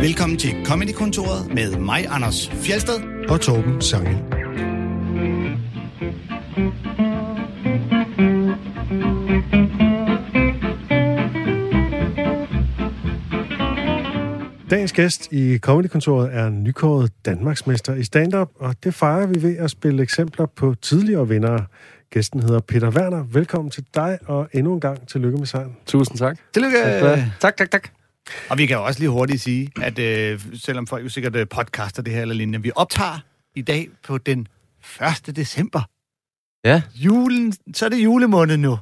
[0.00, 2.94] Velkommen til Comedy-kontoret med mig, Anders Fjelsted.
[3.28, 4.16] og Torben Sangel.
[14.70, 19.70] Dagens gæst i Comedy-kontoret er nykåret Danmarksmester i stand-up, og det fejrer vi ved at
[19.70, 21.66] spille eksempler på tidligere vindere.
[22.10, 23.24] Gæsten hedder Peter Werner.
[23.32, 25.76] Velkommen til dig, og endnu en gang tillykke med sejren.
[25.86, 26.38] Tusind tak.
[26.54, 26.78] Tillykke!
[27.40, 27.99] Tak, tak, tak.
[28.48, 31.46] Og vi kan jo også lige hurtigt sige, at øh, selvom folk jo sikkert øh,
[31.48, 33.18] podcaster det her eller lignende, vi optager
[33.56, 34.46] i dag på den
[35.26, 35.36] 1.
[35.36, 35.80] december.
[36.64, 36.82] Ja.
[36.94, 38.78] Julen, så er det julemåned nu.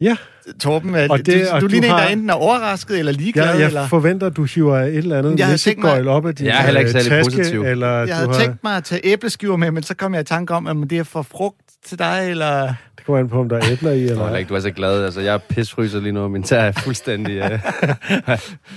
[0.00, 0.16] Ja,
[0.60, 2.98] Torben, og Og det, du, og du du ligner en, der har- enten er overrasket
[2.98, 3.46] eller ligeglad.
[3.50, 3.88] jeg, jeg eller...
[3.88, 6.46] forventer, at du hiver et eller andet Jeg havde tænkt mig- læsegøjl op af din
[6.46, 7.62] Jeg er heller ikke øh, særlig taske, positiv.
[7.62, 10.20] Eller Jeg du havde har, tænkt mig at tage æbleskiver med, men så kom jeg
[10.20, 12.74] i tanke om, at det er for frugt til dig, eller...
[13.04, 14.36] Det kommer an på, om der er æbler i, eller...
[14.36, 15.04] ikke, du er så glad.
[15.04, 17.44] Altså, jeg er pisfryser lige nu, og min tær er fuldstændig...
[17.44, 17.50] Uh...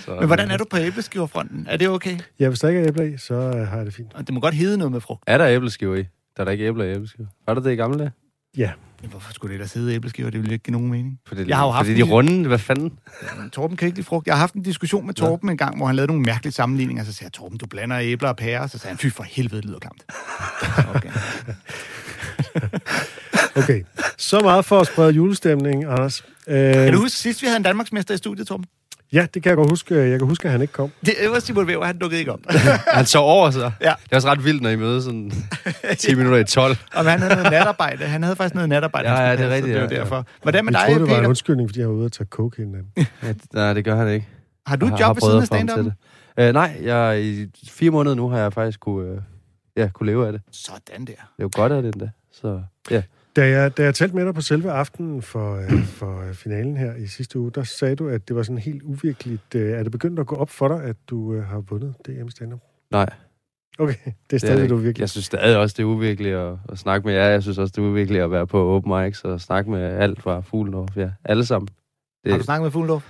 [0.05, 1.67] så, Men hvordan er du på æbleskiverfronten?
[1.69, 2.17] Er det okay?
[2.39, 4.13] Ja, hvis der ikke er æbler i, så øh, har jeg det fint.
[4.13, 5.23] Og det må godt hedde noget med frugt.
[5.27, 6.03] Er der æbleskiver i?
[6.37, 7.27] Der er der ikke æbler i æbleskiver.
[7.47, 8.11] Var der det i gamle dage?
[8.57, 10.29] Ja, Men hvorfor skulle det der sidde æbleskiver?
[10.29, 11.19] Det ville ikke give nogen mening.
[11.27, 12.47] For det, Jeg har jo haft fordi de er runde.
[12.47, 12.93] Hvad fanden?
[13.51, 14.27] Torben kan ikke lide frugt.
[14.27, 17.03] Jeg har haft en diskussion med Torben en gang, hvor han lavede nogle mærkelige sammenligninger.
[17.03, 18.67] Så sagde jeg, Torben, du blander æbler og pærer.
[18.67, 20.05] Så sagde han, fy for helvede, det lyder klamt.
[20.95, 21.09] Okay.
[23.55, 23.83] okay.
[24.17, 26.23] Så meget for at sprede julestemning, Anders.
[26.47, 28.65] Øh, Kan du huske sidst, vi havde en Danmarksmester i studiet, Torben?
[29.13, 29.95] Ja, det kan jeg godt huske.
[29.95, 30.91] Jeg kan huske, at han ikke kom.
[31.05, 32.39] Det var Simon Weber, han dukkede ikke op.
[32.93, 33.71] Han sov over så.
[33.81, 33.93] Ja.
[34.03, 35.31] Det er også ret vildt, når I møder sådan
[35.97, 36.77] 10 minutter i 12.
[36.93, 38.05] Og han havde noget natarbejde.
[38.05, 39.09] Han havde faktisk noget natarbejde.
[39.09, 39.99] Ja, ja, det er så rigtigt, Det var ja.
[39.99, 40.25] derfor.
[40.41, 42.27] Hvordan med Jeg dig, troede, det var en undskyldning, fordi jeg var ude at tage
[42.27, 42.91] coke hele natten.
[43.23, 44.27] Ja, nej, det gør han ikke.
[44.67, 45.93] Har du et job ved siden af stand det.
[46.39, 49.17] Øh, nej, jeg, i fire måneder nu har jeg faktisk kunne, øh,
[49.77, 50.41] ja, kunne leve af det.
[50.51, 51.03] Sådan der.
[51.05, 52.09] Det er jo godt af det endda.
[52.33, 53.01] Så ja.
[53.37, 56.77] Da jeg, da jeg talte med dig på selve aftenen for, øh, for øh, finalen
[56.77, 59.55] her i sidste uge, der sagde du, at det var sådan helt uvirkeligt.
[59.55, 62.29] Øh, er det begyndt at gå op for dig, at du øh, har vundet DM
[62.29, 62.59] stand-up?
[62.91, 63.09] Nej,
[63.79, 64.83] Okay, det er er stadig, det du ikke.
[64.83, 65.01] virkelig.
[65.01, 67.25] Jeg synes stadig også, det er uvirkeligt at, at snakke med jer.
[67.25, 70.21] Jeg synes også, det er uvirkeligt at være på open mics og snakke med alt
[70.21, 70.97] fra Fuglendorf.
[70.97, 71.67] Ja, alle sammen.
[72.23, 73.03] Det, Har du snakket med Fuglendorf?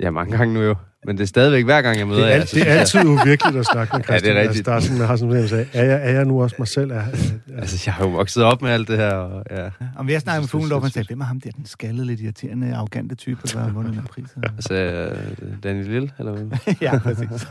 [0.00, 0.74] Ja, mange gange nu jo.
[1.06, 2.44] Men det er stadigvæk hver gang, jeg møder Det er, jer.
[2.44, 4.36] det er jeg- altid uvirkeligt at snakke med Ja, det er Christian.
[4.36, 4.68] rigtigt.
[4.68, 6.56] Altså, der er sådan, man har sådan en af, er jeg, er jeg nu også
[6.58, 6.90] mig selv?
[6.90, 9.12] Er, er, er, Altså, jeg har jo vokset op med alt det her.
[9.14, 9.68] Og, ja.
[9.98, 11.40] Om vi har snakket med Jeg synes, det er Fuglendorf, han sagde, hvem er ham
[11.40, 14.24] der, den skaldede, lidt irriterende, arrogante type, der har vundet den pris?
[14.56, 15.16] Altså, øh,
[15.64, 16.58] Daniel Lille, eller hvad?
[16.80, 17.46] ja, præcis.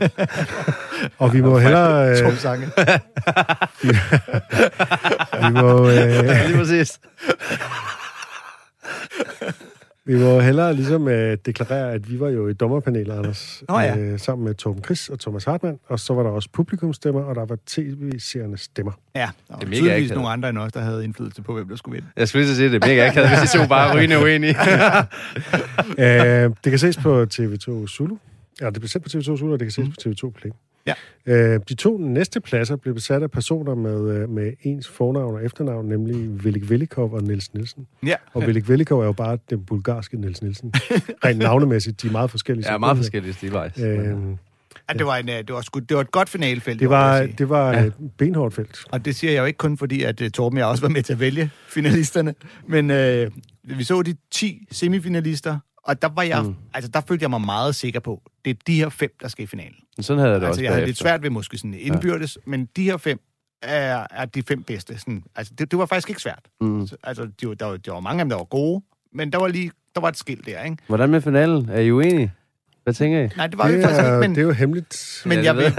[1.18, 2.18] og vi må hellere...
[2.18, 2.66] To Øh, sange.
[5.42, 6.98] vi må, øh, Lige præcis.
[10.04, 13.96] Vi må hellere ligesom øh, deklarere, at vi var jo i dommerpanelet, Anders, Nå ja.
[13.98, 17.34] øh, sammen med Torben Chris og Thomas Hartmann, og så var der også publikumstemmer, og
[17.34, 18.92] der var tv-seernes stemmer.
[19.14, 21.68] Ja, der Det er mega tydeligvis nogle andre end os, der havde indflydelse på, hvem
[21.68, 22.08] der skulle vinde.
[22.16, 24.56] Jeg skulle lige sige, det er mega akavet, hvis de to bare rygende uenige.
[25.98, 28.16] øh, det kan ses på TV2 Zulu.
[28.60, 30.50] Ja, det blev sendt på TV2 Zulu, og det kan ses på TV2 Play.
[30.86, 30.94] Ja.
[31.26, 35.44] Øh, de to næste pladser blev besat af personer med, øh, med ens fornavn og
[35.44, 37.86] efternavn, nemlig Velik Velikov og Niels Nielsen.
[38.06, 40.72] Ja, Og Velik Velikov er jo bare den bulgarske Niels Nielsen.
[41.24, 42.72] Rent navnemæssigt, de er meget forskellige.
[42.72, 43.78] Ja, meget forskellige stilvejs.
[43.78, 44.04] Øh,
[44.88, 46.80] ja det, var en, øh, det, var sgu, det var et godt finalefelt.
[46.80, 47.84] det var, det var Ja.
[47.84, 48.84] et benhårdt felt.
[48.92, 50.88] Og det siger jeg jo ikke kun fordi, at uh, Torben og jeg også var
[50.88, 52.34] med til at vælge finalisterne.
[52.66, 53.30] Men øh,
[53.64, 56.54] vi så de 10 semifinalister, og der var jeg, mm.
[56.74, 59.42] Altså der følte jeg mig meget sikker på, det er de her fem, der skal
[59.42, 59.74] i finalen.
[60.00, 62.50] Sådan havde jeg det Altså også jeg havde lidt svært ved måske sådan indbyrdes, ja.
[62.50, 63.18] men de her fem
[63.62, 64.98] er, er de fem bedste.
[64.98, 66.40] Sådan, altså det, det var faktisk ikke svært.
[66.60, 66.86] Mm.
[66.86, 68.82] Så, altså de, var- der, var, der var mange af dem, der var gode,
[69.14, 70.76] men der var lige der var et skilt der, ikke?
[70.86, 71.68] Hvordan med finalen?
[71.68, 72.32] Er I uenige?
[72.82, 73.28] Hvad tænker I?
[73.36, 75.22] Nej, det var Det faktisk er, ikke, men, det er jo hemmeligt.
[75.26, 75.72] men Ja, jeg vil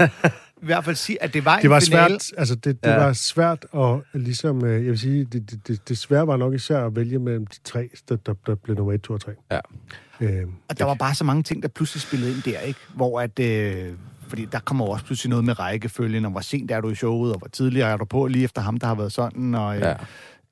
[0.62, 2.08] i hvert fald sige, at det var Det en var finale.
[2.20, 2.96] svært, altså det, det Ja.
[2.96, 6.54] var svært at ligesom, øh, jeg vil sige, det, det, det, det svære var nok
[6.54, 9.32] især at vælge mellem de tre, der, der, der blev nummer 1, 2 og 3.
[9.50, 9.60] Ja.
[10.20, 12.80] Øh, Og der var bare så mange ting, der pludselig spillede ind der, ikke?
[12.94, 13.38] Hvor at...
[13.38, 13.92] Øh,
[14.28, 17.32] fordi der kommer også pludselig noget med rækkefølgen, og hvor sent er du i showet,
[17.32, 19.54] og hvor tidligere er du på, lige efter ham, der har været sådan.
[19.54, 19.94] Og, øh, Ja.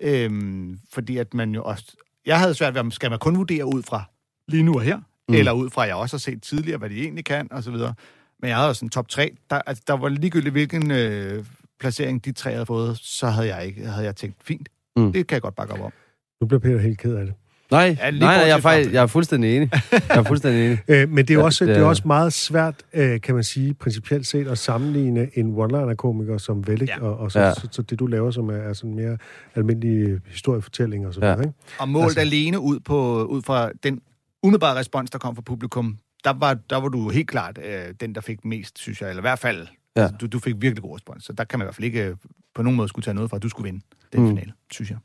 [0.01, 1.85] øhm, fordi at man jo også...
[2.27, 4.03] Jeg havde svært ved, om skal man kun vurdere ud fra
[4.49, 4.97] lige nu og her.
[5.29, 5.35] Mm.
[5.35, 7.71] eller ud fra, at jeg også har set tidligere, hvad de egentlig kan, og så
[7.71, 7.95] videre.
[8.43, 9.31] Men jeg havde jo sådan top 3.
[9.51, 11.45] Der, altså, der var ligegyldigt, hvilken øh,
[11.81, 15.13] placering de tre havde fået, så havde jeg, ikke, havde jeg tænkt, fint, mm.
[15.13, 15.93] Det kan jeg godt bakke op om.
[16.41, 17.35] nu bliver Peter helt ked af det.
[17.71, 19.71] Nej, Ja, nej, nej, jeg er, faktisk, jeg er fuldstændig enig.
[19.93, 20.79] Jeg er fuldstændig enig.
[20.89, 23.35] Øh, men det er jo Ja, også, det det er også meget svært, øh, kan
[23.35, 26.95] man sige, principielt set, at sammenligne en one-liner-komiker som Velik, Ja.
[26.97, 27.03] ja.
[27.03, 27.47] og, og så, ja.
[27.47, 27.55] Ja.
[27.55, 29.19] så, så det, du laver, som er, er sådan mere
[29.55, 31.27] almindelig historiefortælling og så Ja.
[31.27, 31.59] videre, ikke?
[31.79, 34.01] Og målt Altså- alene ud, på, ud fra den
[34.43, 38.15] umiddelbare respons, der kom fra publikum, der var, der var du helt klart øh, den,
[38.15, 39.09] der fik mest, synes jeg.
[39.09, 39.67] Eller i hvert fald,
[39.97, 40.03] ja.
[40.03, 41.25] Altså, du, du fik virkelig god respons.
[41.25, 42.17] Så der kan man i hvert fald ikke øh,
[42.55, 44.29] på nogen måde skulle tage noget fra, at du skulle vinde den mm.
[44.29, 44.99] Finale, synes jeg.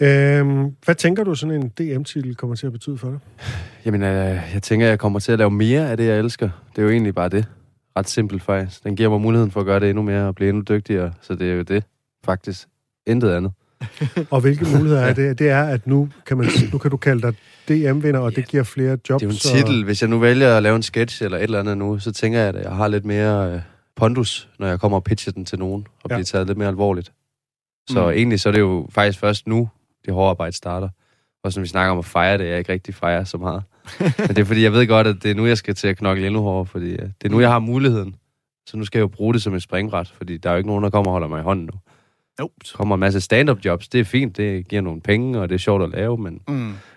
[0.00, 3.18] Øhm, hvad tænker du, sådan en DM-titel kommer til at betyde for dig?
[3.84, 6.50] Jamen, øh, jeg tænker, at jeg kommer til at lave mere af det, jeg elsker.
[6.70, 7.46] Det er jo egentlig bare det.
[7.96, 8.84] Ret simpelt faktisk.
[8.84, 11.12] Den giver mig muligheden for at gøre det endnu mere og blive endnu dygtigere.
[11.20, 11.84] Så det er jo det,
[12.24, 12.68] faktisk.
[13.06, 13.52] Intet andet.
[14.30, 15.38] Og hvilke muligheder er det?
[15.38, 17.34] Det er, at nu kan, man, nu kan du kalde dig
[17.68, 19.22] DM-vinder, og det giver flere jobs.
[19.22, 19.84] Det er jo en titel.
[19.84, 22.38] Hvis jeg nu vælger at lave en sketch eller et eller andet nu, så tænker
[22.38, 23.60] jeg, at jeg har lidt mere øh,
[23.96, 26.14] pondus, når jeg kommer og pitcher den til nogen, og Ja.
[26.16, 27.12] bliver taget lidt mere alvorligt.
[27.90, 28.10] Så Mm.
[28.10, 29.68] egentlig så er det jo faktisk først nu,
[30.06, 30.88] det hårde arbejde starter.
[31.44, 33.62] Og når vi snakker om at fejre det, jeg ikke rigtig fejrer så meget.
[34.00, 35.96] Men det er fordi, jeg ved godt, at det er nu, jeg skal til at
[35.96, 38.14] knokle endnu hårdere, fordi øh, det er nu, jeg har muligheden.
[38.66, 40.68] Så nu skal jeg jo bruge det som et springbræt, fordi der er jo ikke
[40.68, 41.78] nogen, der kommer og holder mig i hånden nu.
[42.38, 42.54] Nope.
[42.62, 45.54] Der kommer en masse stand-up jobs, det er fint, det giver nogle penge, og det
[45.54, 46.54] er sjovt at lave, men Mm.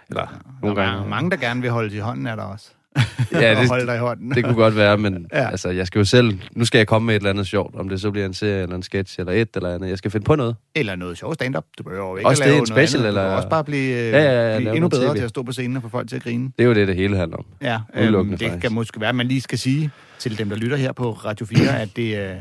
[0.10, 0.28] eller, Nogle
[0.62, 0.94] nogle gange.
[0.96, 1.10] gange...
[1.10, 2.70] Mange, der gerne vil holde i hånden, er der også.
[3.32, 4.32] Ja, det, holde dig i hånden.
[4.32, 5.40] det kunne godt være, men Ja.
[5.44, 5.50] ja.
[5.50, 6.40] altså, jeg skal jo selv...
[6.52, 8.62] Nu skal jeg komme med et eller andet sjovt, om det så bliver en serie
[8.62, 9.90] eller en sketch eller et eller andet.
[9.90, 10.56] Jeg skal finde på noget.
[10.76, 11.66] Eller noget sjovt stand-up.
[11.78, 13.16] Du behøver jo ikke Også at det, lave en noget special, andet.
[13.16, 15.16] Du eller- også bare blive, ja, Ja, ja, ja, blive endnu bedre TV.
[15.18, 16.52] til at stå på scenen og få folk til at grine.
[16.58, 17.46] Det er jo det, det hele handler om.
[17.62, 18.62] Ja, øhm, det faktisk.
[18.62, 21.46] kan måske være, at man lige skal sige til dem, der lytter her på Radio
[21.46, 22.36] 4, at det, øh,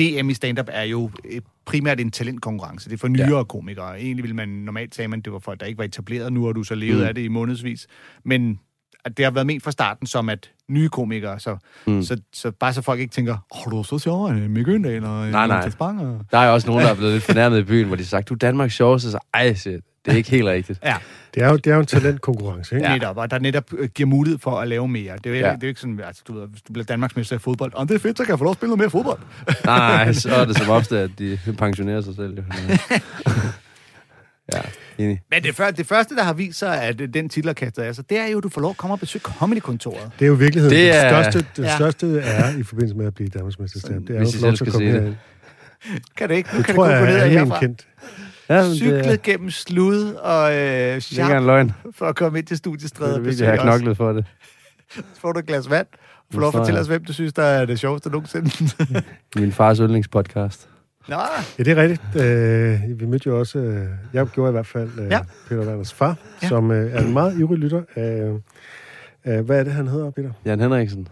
[0.00, 2.88] DM i stand-up er jo øh, primært en talentkonkurrence.
[2.88, 3.44] Det er for nyere ja.
[3.44, 4.00] komikere.
[4.00, 6.32] Egentlig ville man normalt sige, at det var folk, der ikke var etableret.
[6.32, 7.00] Nu har du så levet mm.
[7.00, 7.08] Mm.
[7.08, 7.86] af det i månedsvis.
[8.24, 8.60] Men
[9.04, 11.56] at det har været ment fra starten som, at nye komikere, så,
[11.86, 12.02] mm.
[12.02, 14.72] Så, så bare så folk ikke tænker, åh, oh, du er så sjov, en Mikke
[14.72, 15.70] Øndal, eller en Nej, nej.
[15.80, 16.20] Og...
[16.30, 18.06] Der er jo også nogen, der er blevet lidt fornærmet i byen, hvor de har
[18.06, 20.78] sagt, du er Danmarks sjoveste, så ej shit, det er ikke helt rigtigt.
[20.84, 20.96] Ja,
[21.34, 22.86] Det er jo, det er jo en talentkonkurrence, ikke?
[22.88, 22.94] ja.
[22.94, 25.16] netop, og der netop øh, giver mulighed for at lave mere.
[25.24, 25.46] Det er jo, ja.
[25.46, 27.88] Det er jo ikke sådan, altså, du ved, hvis du bliver Danmarksmester i fodbold, og
[27.88, 29.18] det er fedt, så kan jeg få lov at spille noget mere fodbold.
[29.64, 32.38] Nej, nej, så er det som ofte, at de pensionerer sig selv.
[34.54, 35.20] Ja, enig.
[35.30, 37.48] Men det, før, det første, der har vist sig, at øh, den titel
[37.78, 40.10] er sig, det er jo, at du får lov at komme og besøge Comedy-kontoret.
[40.18, 41.76] Det er jo i virkeligheden det, Det det er- største, det Ja.
[41.76, 44.06] største er i forbindelse med at blive stand-up.
[44.08, 45.00] Det er hvis jo lov til at komme det.
[45.02, 45.16] herind.
[46.16, 46.48] Kan det ikke?
[46.52, 47.86] Nu Det kan tror det jeg ned er almen kendt.
[48.48, 51.72] Ja, det, Cyklet det gennem slud og øh, er sharp løgn.
[51.94, 54.24] for at komme ind til Det studiestrædet er og virkelig, jeg har knoklet for det.
[54.94, 55.86] Så får du et glas vand.
[56.32, 56.80] Få lov at fortælle jeg.
[56.82, 58.50] os, hvem du synes, der er det sjoveste nogensinde.
[59.36, 60.68] Min fars yndlingspodcast.
[61.08, 61.16] Nå,
[61.58, 62.02] Ja, det er rigtigt.
[62.16, 65.20] Øh, vi mødte jo også, øh, jeg gjorde i hvert fald, øh, Ja.
[65.48, 66.48] Peter Werners far, Ja.
[66.48, 68.32] som øh, er en meget ivrig lytter af,
[69.24, 70.30] af, hvad er det, han hedder, Peter?
[70.44, 71.08] Jan Henriksen.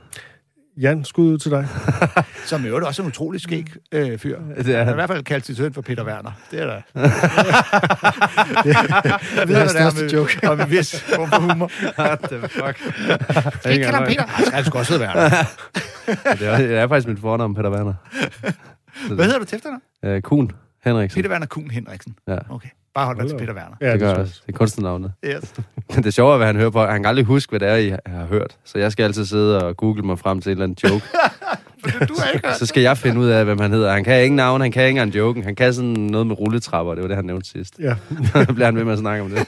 [0.81, 1.67] Jan, skud ud til dig.
[2.47, 4.39] som i øvrigt også er en utrolig skæg øh, fyr.
[4.59, 6.31] Det er Han i hvert fald kaldt sin søn for Peter Werner.
[6.51, 6.73] Det er da.
[6.75, 6.85] Det
[9.37, 10.49] Jeg ved, er det er største med, joke.
[10.51, 11.71] om en vis form for humor.
[11.99, 12.77] What the fuck?
[13.61, 14.23] Skal ikke kalde ham Peter?
[14.25, 15.29] Ej, Han skal også hedde Werner.
[16.39, 17.95] det, er, det er faktisk mit fornavn, Peter Werner.
[19.11, 19.83] Hvad hedder du til efternavn?
[20.05, 20.51] Øh, Kuhn
[20.85, 21.23] Henriksen.
[21.23, 22.15] Peter Werner Kuhn Henriksen.
[22.29, 23.77] Ja, Okay, bare hold dig til Peter Werner.
[23.81, 24.41] Ja, det gør jeg tror også.
[24.47, 25.13] Det er kunstnernavnet.
[25.27, 25.55] Yes.
[25.95, 26.87] Men det sjove er, hvad han hører på.
[26.87, 28.57] Han kan aldrig huske, hvad det er, I har hørt.
[28.65, 31.05] Så jeg skal altid sidde og google mig frem til en eller anden joke.
[32.09, 33.93] Du har ikke Så skal jeg finde ud af, hvem han hedder.
[33.93, 35.45] Han kan ingen navn, han kan ikke engang joken.
[35.45, 37.79] Han kan sådan noget med rulletrapper, det var det, han nævnte sidst.
[37.79, 37.95] Ja.
[38.33, 39.47] Så bliver han ved med at snakke om det.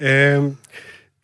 [0.00, 0.52] Øh,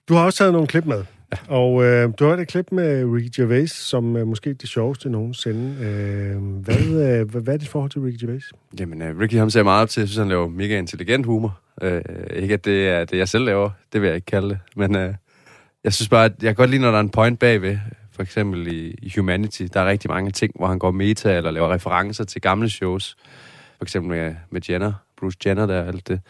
[0.09, 1.05] du har også taget nogle klip med.
[1.49, 5.85] Og øh, du har et klip med Ricky Gervais, som er måske det sjoveste nogensinde.
[5.85, 8.53] Øh, hvad, øh, hvad, er dit forhold til Ricky Gervais?
[8.81, 10.01] Jamen, uh, Ricky ham ser meget op til.
[10.01, 11.61] Jeg synes, han laver mega intelligent humor.
[11.85, 11.89] Uh,
[12.37, 13.71] ikke, at det er det, jeg selv laver.
[13.93, 14.59] Det vil jeg ikke kalde det.
[14.77, 15.15] Men uh,
[15.85, 17.79] jeg synes bare, at jeg kan godt lide, når der er en point bagved.
[18.13, 19.63] For eksempel i, i Humanity.
[19.75, 23.17] Der er rigtig mange ting, hvor han går meta eller laver referencer til gamle shows.
[23.79, 24.93] For eksempel med, med Jenner.
[25.21, 26.21] Bruce Jenner der og alt det.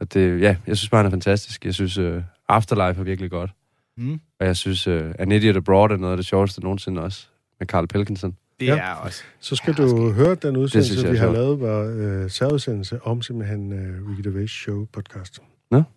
[0.00, 1.64] Og det, ja, jeg synes bare, han er fantastisk.
[1.64, 3.50] Jeg synes, uh, Afterlife er virkelig godt.
[3.98, 4.20] Mm.
[4.40, 7.26] Og jeg synes, uh, An Idiot Abroad er noget af det sjoveste nogensinde også.
[7.60, 8.36] Med Carl Pilkinson.
[8.60, 8.76] Det Ja.
[8.76, 9.22] er også.
[9.40, 11.36] Så skal du skal- høre den synes udsendelse, jeg vi har sjovt.
[11.36, 11.80] lavet, var
[12.24, 15.38] øh, særudsendelse om simpelthen øh, Ricky Gervais show podcast.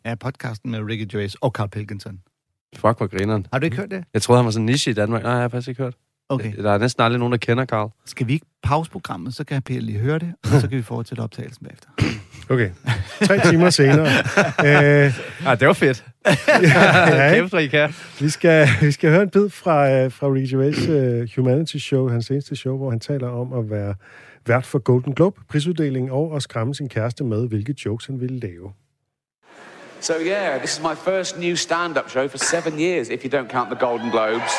[0.05, 2.19] Ja, podcasten med Ricky Gervais og Carl Pilkington.
[2.75, 3.48] Fuck, hvor grineren.
[3.53, 4.03] Har du ikke hørt det?
[4.13, 5.24] Jeg troede, han var sådan en niche i Danmark.
[5.24, 5.95] Nej, jeg har faktisk ikke hørt.
[6.29, 6.53] Okay.
[6.63, 7.89] Der er næsten aldrig nogen, der kender Carl.
[8.05, 10.81] Skal vi ikke pause programmet, så kan Per lige høre det, og så kan vi
[10.83, 11.89] fortsætte optagelsen bagefter.
[12.50, 12.70] Okay.
[13.24, 14.08] Tre timer senere.
[15.06, 15.13] øh,
[15.46, 16.06] Ah, det var fedt.
[16.25, 17.50] ja, ikke?
[17.50, 17.96] Kæft, I kan.
[18.20, 22.10] vi, skal, vi skal høre en bid fra, øh, fra Ricky Gervais uh, Humanity Show,
[22.10, 23.96] hans seneste show, hvor han taler om at være
[24.46, 28.39] vært for Golden Globe, prisuddelingen, og at skræmme sin kæreste med, hvilke jokes han ville
[28.39, 28.72] lave.
[30.01, 33.50] So yeah, this is my first new stand-up show for seven years, if you don't
[33.51, 34.51] count the Golden Globes.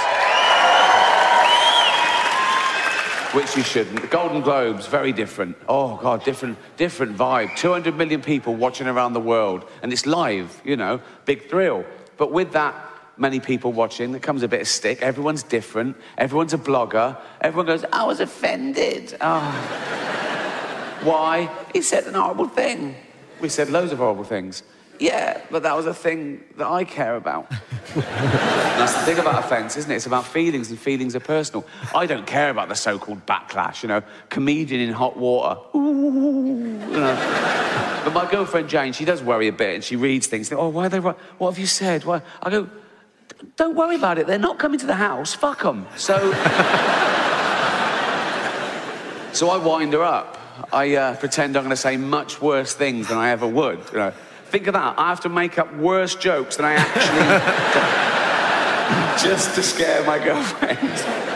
[3.33, 4.01] Which you shouldn't.
[4.01, 5.57] The Golden Globes, very different.
[5.69, 7.55] Oh God, different, different vibe.
[7.57, 10.63] 200 million people watching around the world, and it's live.
[10.65, 11.85] You know, big thrill.
[12.17, 12.75] But with that
[13.19, 15.03] many people watching, there comes a bit of stick.
[15.03, 15.99] Everyone's different.
[16.17, 17.21] Everyone's a blogger.
[17.43, 20.99] Everyone goes, "I was offended." Oh.
[21.03, 21.51] Why?
[21.75, 22.97] He said an horrible thing.
[23.43, 24.63] We said loads of horrible things.
[24.99, 27.51] Yeah, but that was a thing that I care about.
[27.95, 29.97] that's the thing about offence, isn't it?
[29.97, 31.67] It's about feelings, and feelings are personal.
[31.95, 35.61] I don't care about the so-called backlash, you know, comedian in hot water.
[35.77, 38.03] Ooh, you know.
[38.05, 40.53] But my girlfriend Jane, she does worry a bit, and she reads things.
[40.53, 41.01] Oh, why are they?
[41.01, 42.05] What have you said?
[42.05, 42.23] Why?
[42.43, 42.69] I go,
[43.57, 44.27] don't worry about it.
[44.27, 45.35] They're not coming to the house.
[45.35, 45.87] Fuck them.
[45.97, 46.35] So.
[49.39, 50.37] So I wind her up.
[50.73, 53.79] I uh, pretend I'm going to say much worse things than I ever would.
[53.93, 54.13] You know,
[54.49, 54.99] think of that.
[54.99, 57.29] I have to make up worse jokes than I actually
[59.29, 61.25] just to scare my girlfriend.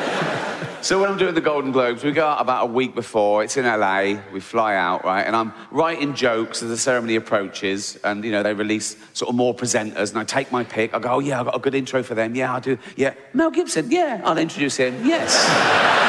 [0.83, 3.45] So when I'm doing the Golden Globes, we go out about a week before.
[3.45, 4.21] It's in LA.
[4.33, 5.23] We fly out, right?
[5.23, 9.37] And I'm writing jokes as the ceremony approaches, and you know they release sort of
[9.37, 10.93] more presenters, and I take my pick.
[10.93, 12.35] I go, oh yeah, I've got a good intro for them.
[12.35, 12.79] Yeah, I'll do.
[12.97, 13.93] Yeah, Mel Gibson.
[13.93, 15.07] Yeah, I'll introduce him.
[15.07, 16.02] Yes.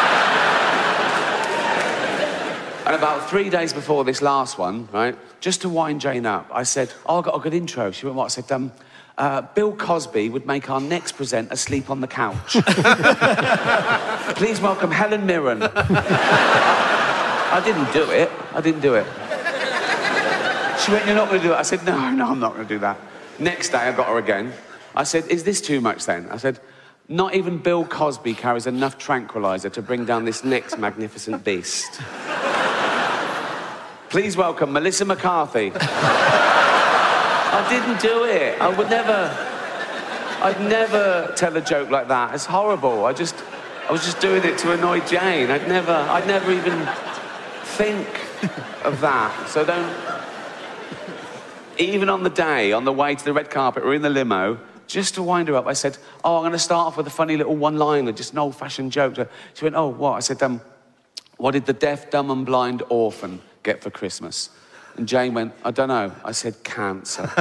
[2.94, 6.62] And about three days before this last one, right, just to wind Jane up, I
[6.62, 7.90] said, Oh, I've got a good intro.
[7.90, 8.26] She went, What?
[8.26, 8.72] I said, um,
[9.18, 12.52] uh, Bill Cosby would make our next presenter sleep on the couch.
[14.36, 15.64] Please welcome Helen Mirren.
[15.74, 18.30] I didn't do it.
[18.54, 19.08] I didn't do it.
[20.80, 21.58] She went, You're not going to do it.
[21.58, 23.00] I said, No, no, I'm not going to do that.
[23.40, 24.54] Next day, I got her again.
[24.96, 26.30] I said, Is this too much then?
[26.30, 26.60] I said,
[27.10, 32.00] Not even Bill Cosby carries enough tranquilizer to bring down this next magnificent beast.
[34.14, 35.72] Please welcome Melissa McCarthy.
[35.74, 38.62] I didn't do it.
[38.62, 39.36] I would never.
[40.40, 42.36] I'd never tell a joke like that.
[42.36, 43.06] It's horrible.
[43.06, 43.34] I just,
[43.90, 45.50] I was just doing it to annoy Jane.
[45.50, 46.88] I'd never, I'd never even
[47.64, 48.08] think
[48.86, 49.50] of that.
[49.50, 49.92] So don't.
[51.80, 54.60] Even on the day, on the way to the red carpet, or in the limo,
[54.86, 57.10] just to wind her up, I said, "Oh, I'm going to start off with a
[57.10, 60.62] funny little one-liner, just an old-fashioned joke." She went, "Oh, what?" I said, "Um,
[61.38, 64.50] what did the deaf, dumb, and blind orphan get for Christmas?"
[64.98, 67.32] And Jane went, "I don't know." I said, "Cancer."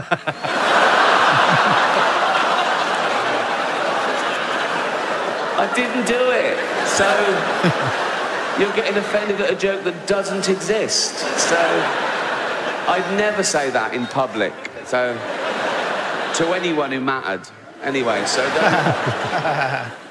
[5.63, 6.59] I didn't do it.
[6.89, 7.07] So
[8.59, 11.19] you're getting offended at a joke that doesn't exist.
[11.39, 11.57] So
[12.89, 14.53] I'd never say that in public.
[14.87, 15.15] So
[16.35, 17.47] to anyone who mattered.
[17.83, 19.93] Anyway, so don't.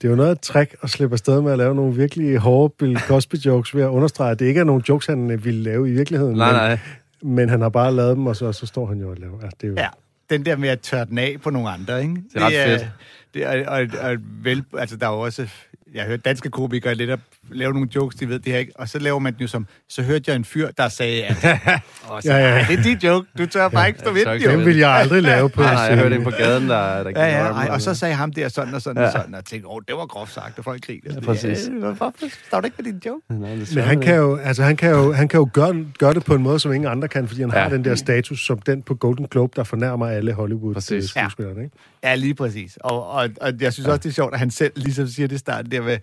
[0.00, 2.38] Det er jo noget af et trick at slippe afsted med at lave nogle virkelig
[2.38, 5.62] hårde Bill Cosby-jokes ved at understrege, at det ikke er nogle jokes, han øh, ville
[5.62, 6.36] lave i virkeligheden.
[6.36, 6.78] Nej, men, nej.
[7.22, 9.38] Men han har bare lavet dem, og så, så står han jo og laver.
[9.42, 9.88] Ja, det er jo, Ja,
[10.30, 12.14] den der med at tørre den af på nogle andre, ikke?
[12.14, 12.90] Det er ret fedt.
[13.34, 15.48] Det er, og, og, vel, altså der er jo også,
[15.94, 17.18] jeg har hørt danske komikere lidt at
[17.52, 19.66] lave nogle jokes, de ved det her ikke, og så laver man den jo som,
[19.88, 21.36] så hørte jeg en fyr, der sagde, at
[22.08, 22.48] og så, Ja, ja.
[22.60, 24.40] "Ej, det er dit joke, du tør bare ikke stå ved den.
[24.58, 27.10] Den vil jeg aldrig lave på Nej, nej, jeg hørte en på gaden, der, der
[27.16, 29.06] Ja, ja, armen, ej, og så sagde ham der sådan og sådan ja.
[29.06, 31.14] og sådan, og tænkte, åh, det var groft sagt, og folk griner.
[31.14, 31.70] Ja, præcis.
[31.80, 32.12] hvorfor
[32.48, 33.20] står du ikke med din joke?
[33.30, 34.04] Nej, det Men han det.
[34.06, 36.58] kan jo, altså, han kan jo, han kan jo gøre, gøre det på en måde,
[36.60, 37.58] som ingen andre kan, fordi han ja.
[37.58, 37.74] har Ja.
[37.76, 40.32] den der status som den på Golden Globe, der fornærmer alle.
[40.32, 41.62] Hollywood-skuespillere.
[41.62, 41.76] Ikke?
[42.04, 42.78] Ja, lige præcis.
[42.80, 43.90] Og, og, og jeg synes ja.
[43.90, 45.98] også, det er sjovt, at han selv ligesom siger det starten der med,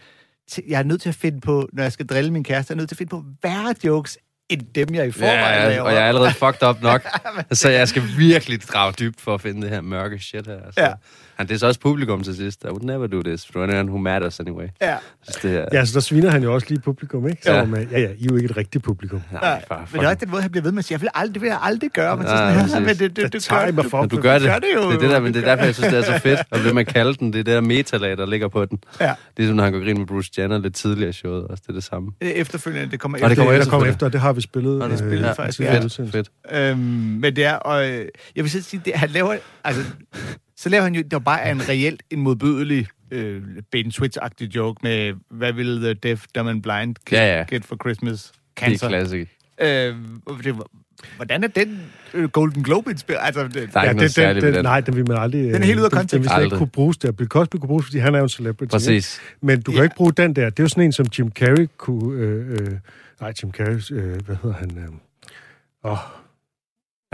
[0.52, 2.76] "T- jeg er nødt til at finde på, når jeg skal drille min kæreste, jeg
[2.76, 4.18] er nødt til at finde på værre jokes,
[4.50, 5.82] end dem, jeg i forvejen Ja, laver.
[5.82, 7.08] og jeg er allerede fucked up nok.
[7.52, 10.60] så jeg skal virkelig grave dybt for at finde det her mørke shit her.
[10.72, 10.82] Så.
[10.82, 10.92] Ja.
[11.38, 12.64] Han, det er så også publikum til sidst.
[12.64, 14.68] I would never do this for anyone who matters anyway.
[14.82, 14.96] Ja.
[15.24, 15.66] Synes, det er...
[15.74, 17.42] Ja, så der sviner han jo også lige publikum, ikke?
[17.44, 17.58] Så Ja.
[17.58, 17.66] ja.
[17.66, 19.22] Med, ja, ja, I er jo ikke et rigtigt publikum.
[19.32, 21.02] Nej, bare men det er også den måde, han bliver ved med at sige, jeg
[21.02, 22.76] vil aldrig, det vil jeg aldrig gøre, men så Nej, sådan her, præcis.
[22.76, 24.02] men det, det, det, Det gør, du, for.
[24.02, 24.48] Men du gør det.
[24.48, 24.90] gør det jo.
[24.90, 26.40] Det er, det der, men det er derfor, jeg synes, det er så fedt.
[26.52, 28.80] Og det, man kalder den, det er det der metalag, der ligger på den.
[29.02, 29.14] Ja.
[29.38, 31.44] Det er som, når han går grin med Bruce Jenner lidt tidligere i showet.
[31.48, 32.12] Også det er det samme.
[32.22, 33.44] Efterfølgende, det kommer Og det efter.
[33.44, 34.82] kommer Det, der efter, kommer efter, det har vi spillet.
[34.92, 35.84] Du spillet øh, faktisk, tidligere ja.
[35.86, 36.18] udsendelse.
[36.18, 36.30] Fedt.
[36.52, 36.78] Øhm,
[37.22, 39.84] men det er, og øh, jeg vil så sige, det, han laver, altså,
[40.58, 44.80] så laver han jo, der bare er en reelt, en modbydelig øh, Ben Switch-agtig joke
[44.84, 47.44] med, hvad vil the deaf, dumb and blind get, Ja, ja.
[47.44, 48.32] get for Christmas?
[48.32, 48.88] Det er Cancer.
[48.88, 49.30] klassik.
[49.62, 49.96] Øh,
[50.44, 50.56] det,
[51.16, 51.82] hvordan er den
[52.14, 53.26] øh, Golden Globe inspireret?
[53.26, 54.64] Altså, det, Der er ikke noget den, den, den.
[54.66, 55.44] Nej, den vil man aldrig...
[55.54, 56.14] Den er helt ude af den- kontekst.
[56.14, 57.12] Den vil slet ikke kunne bruges der.
[57.12, 58.72] Bill Cosby kunne bruges, fordi han er jo en celebrity.
[58.72, 59.18] Præcis.
[59.18, 59.36] Ikke?
[59.46, 59.84] Men du kan Ja.
[59.84, 60.50] ikke bruge den der.
[60.50, 62.20] Det er jo sådan en, som Jim Carrey kunne...
[62.22, 62.68] Øh, øh,
[63.22, 63.82] nej, Jim Carrey...
[63.92, 64.78] Øh, hvad hedder han?
[64.78, 65.98] Øh, åh,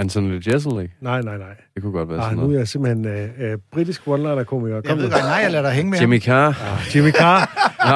[0.04, 0.90] Anthony Jeselnik.
[1.02, 1.48] nej, nej, nej.
[1.76, 2.60] Det kunne godt være Ah, sådan nu er noget.
[2.60, 4.82] jeg simpelthen øh, øh, britisk one-liner-komiker.
[4.88, 6.48] jeg ved godt, nej, jeg lader dig hænge med Jimmy Carr.
[6.50, 7.40] Ah, Jimmy Carr.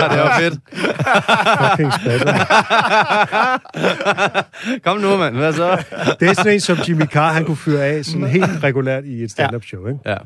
[0.00, 0.54] ja, det var fedt.
[1.70, 2.34] Fucking spatter.
[4.84, 5.36] Kom nu, mand.
[5.36, 5.84] Hvad så?
[6.20, 9.22] Det er sådan en, som Jimmy Carr, han kunne fyre af sådan helt regulært i
[9.22, 9.98] et stand-up show, ikke?
[10.06, 10.16] Ja.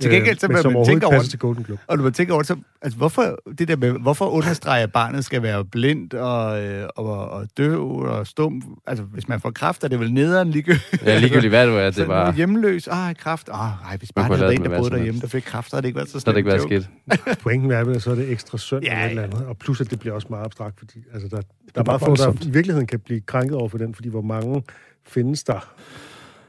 [0.00, 1.82] Til gengæld, så Øh, men må som man overhovedet tænke over passer til Golden Globe.
[1.86, 4.92] Og du må tænke over det, så, altså, hvorfor, det der med, hvorfor understreger, at
[4.92, 8.62] barnet skal være blind og, øh, og, og døv og stum?
[8.86, 11.02] Altså, hvis man får kræft, er det vel nederen ligegyldigt?
[11.04, 12.32] Ja, ligegyldigt hvad du er, Så det var...
[12.32, 12.88] hjemløs.
[12.88, 13.48] Ah, kræft.
[13.52, 15.76] Ah, ej, hvis Man bare havde en, det der boede derhjemme, der fik kræft, så
[15.76, 16.62] havde det ikke været så Så er det slemt.
[16.62, 16.84] ikke været
[17.26, 17.38] skidt.
[17.42, 19.48] Pointen er, at så er det ekstra synd Ja, eller eller andet.
[19.48, 21.36] Og plus, at det bliver også meget abstrakt, fordi altså, der,
[21.74, 24.08] der er bare meget få, der i virkeligheden kan blive krænket over for den, fordi
[24.08, 24.62] hvor mange
[25.06, 25.72] findes der.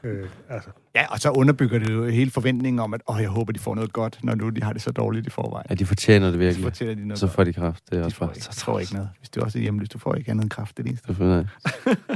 [0.04, 3.52] Øh, altså, Ja, og så underbygger det jo hele forventningen om, at åh, jeg håber,
[3.52, 5.66] de får noget godt, når nu de har det så dårligt i forvejen.
[5.70, 6.62] Ja, de fortjener det Så virkelig.
[6.64, 7.82] fortæller de noget Så får de kraft.
[7.90, 8.34] Det er de også får, bare...
[8.36, 9.08] ikke, de får ikke noget.
[9.18, 10.76] Hvis du også er hjemløs, du får ikke andet end kraft.
[10.76, 11.46] Det er det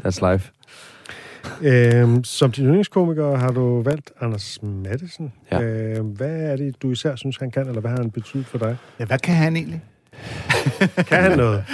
[0.03, 0.19] eneste.
[0.23, 0.51] That's life.
[1.69, 5.33] øh, som din yndlingskomiker har du valgt Anders Madsen.
[5.53, 5.63] Ja.
[5.63, 8.59] Øh, hvad er det, du især synes, han kan, eller hvad har han betydet for
[8.59, 8.77] dig?
[8.99, 9.83] Ja, hvad kan han egentlig?
[11.09, 11.65] Kan han noget?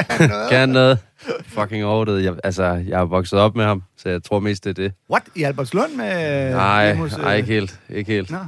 [0.50, 0.98] Gerne noget.
[1.46, 2.24] Fucking overdet.
[2.24, 4.92] Jeg, altså, jeg har vokset op med ham, så jeg tror mest, det er det.
[5.10, 5.22] What?
[5.36, 6.50] I Albertslund med...
[6.50, 7.80] Nej, hos, nej, øh, ikke helt.
[7.90, 8.30] Ikke helt.
[8.30, 8.38] Nå.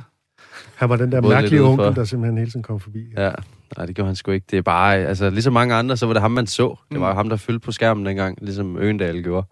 [0.76, 3.04] Han var den der Både mærkelige onkel, der simpelthen hele tiden kom forbi.
[3.16, 3.30] Ja,
[3.76, 4.46] nej, det gjorde han sgu ikke.
[4.50, 6.76] Det er bare, altså, ligesom mange andre, så var det ham, man så.
[6.92, 7.16] Det var Mm.
[7.16, 9.46] ham, der fyldte på skærmen dengang, ligesom Øgendal gjorde.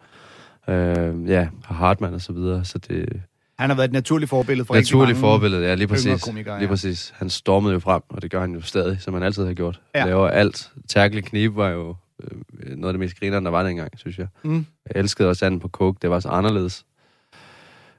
[0.69, 3.09] Øh, ja, og Hartmann og så videre, så det
[3.59, 6.25] Han har været et naturligt forbillede for rigtig naturligt mange forbillede, ja, lige præcis.
[6.25, 6.71] komikere, Lige ja.
[6.73, 7.13] præcis.
[7.17, 9.81] Han stormede jo frem, og det gør han jo stadig, som han altid har gjort.
[9.95, 9.99] Ja.
[10.01, 10.07] Ja.
[10.07, 10.71] Laver alt.
[10.89, 12.39] Terkel Knib var jo øh,
[12.77, 14.27] noget af det mest grinerne, der var dengang, synes jeg.
[14.45, 14.67] Mm.
[14.95, 16.85] Jeg elskede også anden på Coke, det var så anderledes.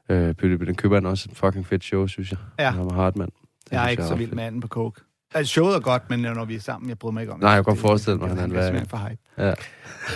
[0.09, 2.39] Øh, Pytte, den køber han også et fucking fedt show, synes jeg.
[2.59, 2.71] Ja.
[2.71, 3.31] Han var Hartmann.
[3.65, 5.01] Det Jeg er synes ikke så vild med anden på coke.
[5.33, 7.43] Altså, showet er godt, men når vi er sammen, jeg bryder mig ikke om det.
[7.43, 9.53] Nej, jeg Det- godt forestille mig, at han er simpelthen for hype.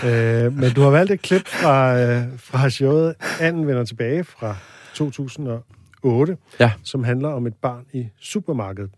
[0.04, 0.46] Ja.
[0.46, 4.56] Øh, men du har valgt et klip fra, øh, fra showet Anden vender tilbage fra
[4.96, 6.72] 2008, Ja.
[6.84, 8.92] som handler om et barn i supermarkedet.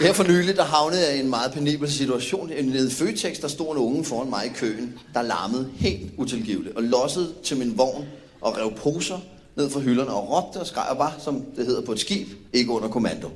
[0.00, 2.48] Her for nylig, der havnede jeg i en meget penibel situation.
[2.48, 6.76] Nede i Føtex, der stod en unge foran mig i køen, der larmede helt utilgiveligt
[6.76, 8.04] og lossede til min vogn
[8.40, 9.18] og rev poser
[9.56, 12.28] ned fra hylderne og råbte og skreg og var, som det hedder på et skib,
[12.52, 13.30] ikke under kommando.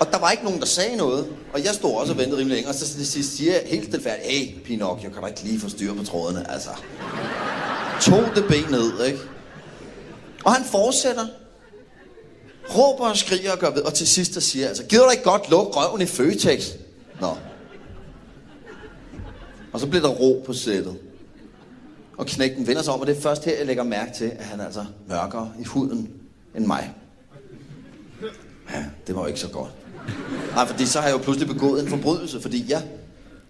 [0.00, 2.54] Og der var ikke nogen, der sagde noget, og jeg stod også og ventede rimelig
[2.56, 5.60] længe, og så til sidst siger jeg helt stilfærdigt, hey Pinocchio, kan du ikke lige
[5.60, 6.70] få styr på trådene, altså.
[8.00, 9.18] Tog det ben ned, ikke?
[10.44, 11.26] Og han fortsætter,
[12.76, 15.22] råber og skriger og gør ved, og til sidst der siger altså, gider du ikke
[15.22, 16.70] godt lukke røven i Føtex?
[17.20, 17.36] Nå.
[19.72, 20.96] Og så bliver der ro på sættet.
[22.18, 24.44] Og knægten vender sig om, og det er først her, jeg lægger mærke til, at
[24.44, 26.10] han er altså mørkere i huden
[26.54, 26.94] end mig.
[28.72, 29.70] Ja, det var jo ikke så godt.
[30.54, 32.82] Nej, fordi så har jeg jo pludselig begået en forbrydelse, fordi jeg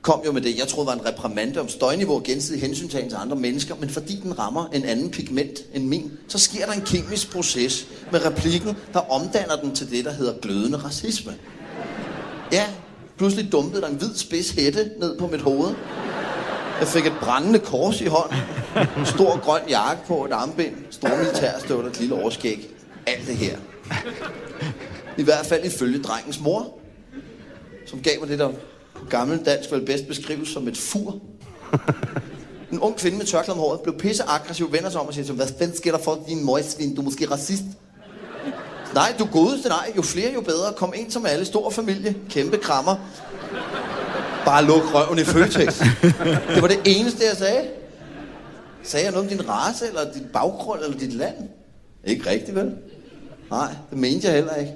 [0.03, 3.17] kom jo med det, jeg troede var en reprimande om støjniveau og gensidig hensyntagen til
[3.17, 6.81] andre mennesker, men fordi den rammer en anden pigment end min, så sker der en
[6.81, 11.35] kemisk proces med replikken, der omdanner den til det, der hedder glødende racisme.
[12.53, 12.67] Ja,
[13.17, 15.75] pludselig dumpede der en hvid spids hætte ned på mit hoved.
[16.81, 18.39] Jeg fik et brændende kors i hånden,
[18.99, 22.71] en stor grøn jakke på, et armbind, store militærstøvler, et lille overskæg.
[23.07, 23.59] Alt det her.
[25.19, 26.79] I hvert fald ifølge drengens mor,
[27.87, 28.51] som gav mig det, der
[28.99, 31.17] på gammel dansk vel bedst beskrives som et fur.
[32.73, 35.25] En ung kvinde med tørklæde om håret blev pisse aggressiv, vender sig om og siger
[35.25, 36.95] til hvad fanden sker der for din møgsvin?
[36.95, 37.63] Du er måske racist.
[38.95, 39.93] Nej, du godeste nej.
[39.97, 40.73] Jo flere, jo bedre.
[40.77, 41.45] Kom ind som alle.
[41.45, 42.17] Stor familie.
[42.31, 42.97] Kæmpe krammer.
[44.45, 45.79] Bare luk røven i Føtex.
[46.55, 47.69] Det var det eneste, jeg sagde.
[48.83, 51.35] Sagde jeg noget om din race, eller dit baggrund, eller dit land?
[52.05, 52.75] Ikke rigtigt, vel?
[53.51, 54.73] Nej, det mente jeg heller ikke.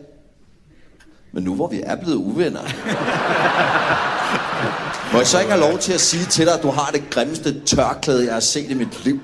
[1.33, 2.61] Men nu hvor vi er blevet uvenner,
[5.13, 7.11] må jeg så ikke have lov til at sige til dig, at du har det
[7.11, 9.21] grimmeste tørklæde, jeg har set i mit liv?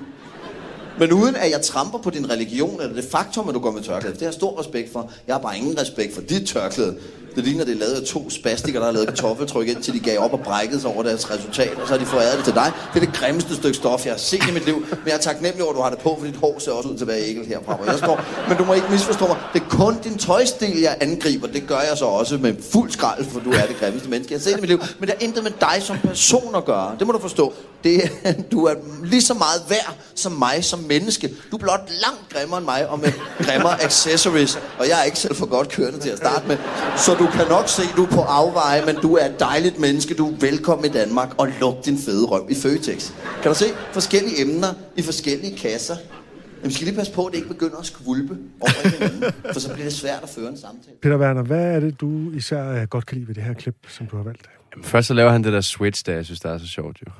[0.98, 3.82] Men uden at jeg tramper på din religion, eller det faktum, at du går med
[3.82, 5.10] tørklæde, det har jeg stor respekt for.
[5.26, 6.96] Jeg har bare ingen respekt for dit tørklæde.
[7.38, 10.00] Det ligner, det er lavet af to spastikere, der har lavet kartoffeltryk ind, til de
[10.00, 12.54] gav op og brækkede sig over deres resultat, og så har de foræret det til
[12.54, 12.72] dig.
[12.94, 15.18] Det er det grimmeste stykke stof, jeg har set i mit liv, men jeg er
[15.18, 17.08] taknemmelig over, at du har det på, for dit hår ser også ud til at
[17.08, 18.20] være ægel herfra, hvor jeg står.
[18.48, 19.36] Men du må ikke misforstå mig.
[19.52, 21.46] Det er kun din tøjstil, jeg angriber.
[21.46, 24.40] Det gør jeg så også med fuld skrald, for du er det grimmeste menneske, jeg
[24.40, 24.78] har set i mit liv.
[24.98, 26.96] Men det har intet med dig som person at gøre.
[26.98, 27.54] Det må du forstå.
[27.84, 28.74] Det er, du er
[29.04, 31.28] lige så meget værd som mig som menneske.
[31.50, 34.58] Du er blot langt grimmere end mig, og med grimmere accessories.
[34.78, 36.56] Og jeg er ikke selv for godt kørende til at starte med.
[36.96, 40.14] Så du kan nok se, du er på afveje, men du er et dejligt menneske.
[40.14, 43.12] Du er velkommen i Danmark, og luk din fede røv i Føtex.
[43.42, 45.96] Kan du se forskellige emner i forskellige kasser?
[46.62, 49.60] Men vi skal lige passe på, at det ikke begynder at skvulpe over hinanden, for
[49.60, 50.96] så bliver det svært at føre en samtale.
[51.02, 53.76] Peter Werner, hvad er det, du især øh, godt kan lide ved det her klip,
[53.88, 54.42] som du har valgt?
[54.74, 57.00] Jamen, først så laver han det der switch, der jeg synes, der er så sjovt
[57.06, 57.12] jo.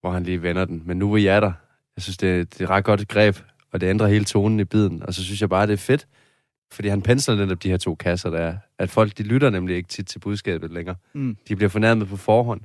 [0.00, 0.82] Hvor han lige vender den.
[0.86, 1.52] Men nu hvor jeg er der,
[1.96, 3.36] jeg synes, det, er- det er ret godt greb,
[3.72, 5.02] og det ændrer hele tonen i biden.
[5.02, 6.06] Og så synes jeg bare, det er fedt,
[6.72, 8.56] fordi han pensler netop de her to kasser, der er.
[8.78, 10.96] At folk, de lytter nemlig ikke tit til budskabet længere.
[11.12, 11.36] Mm.
[11.48, 12.60] De bliver fornærmet på forhånd.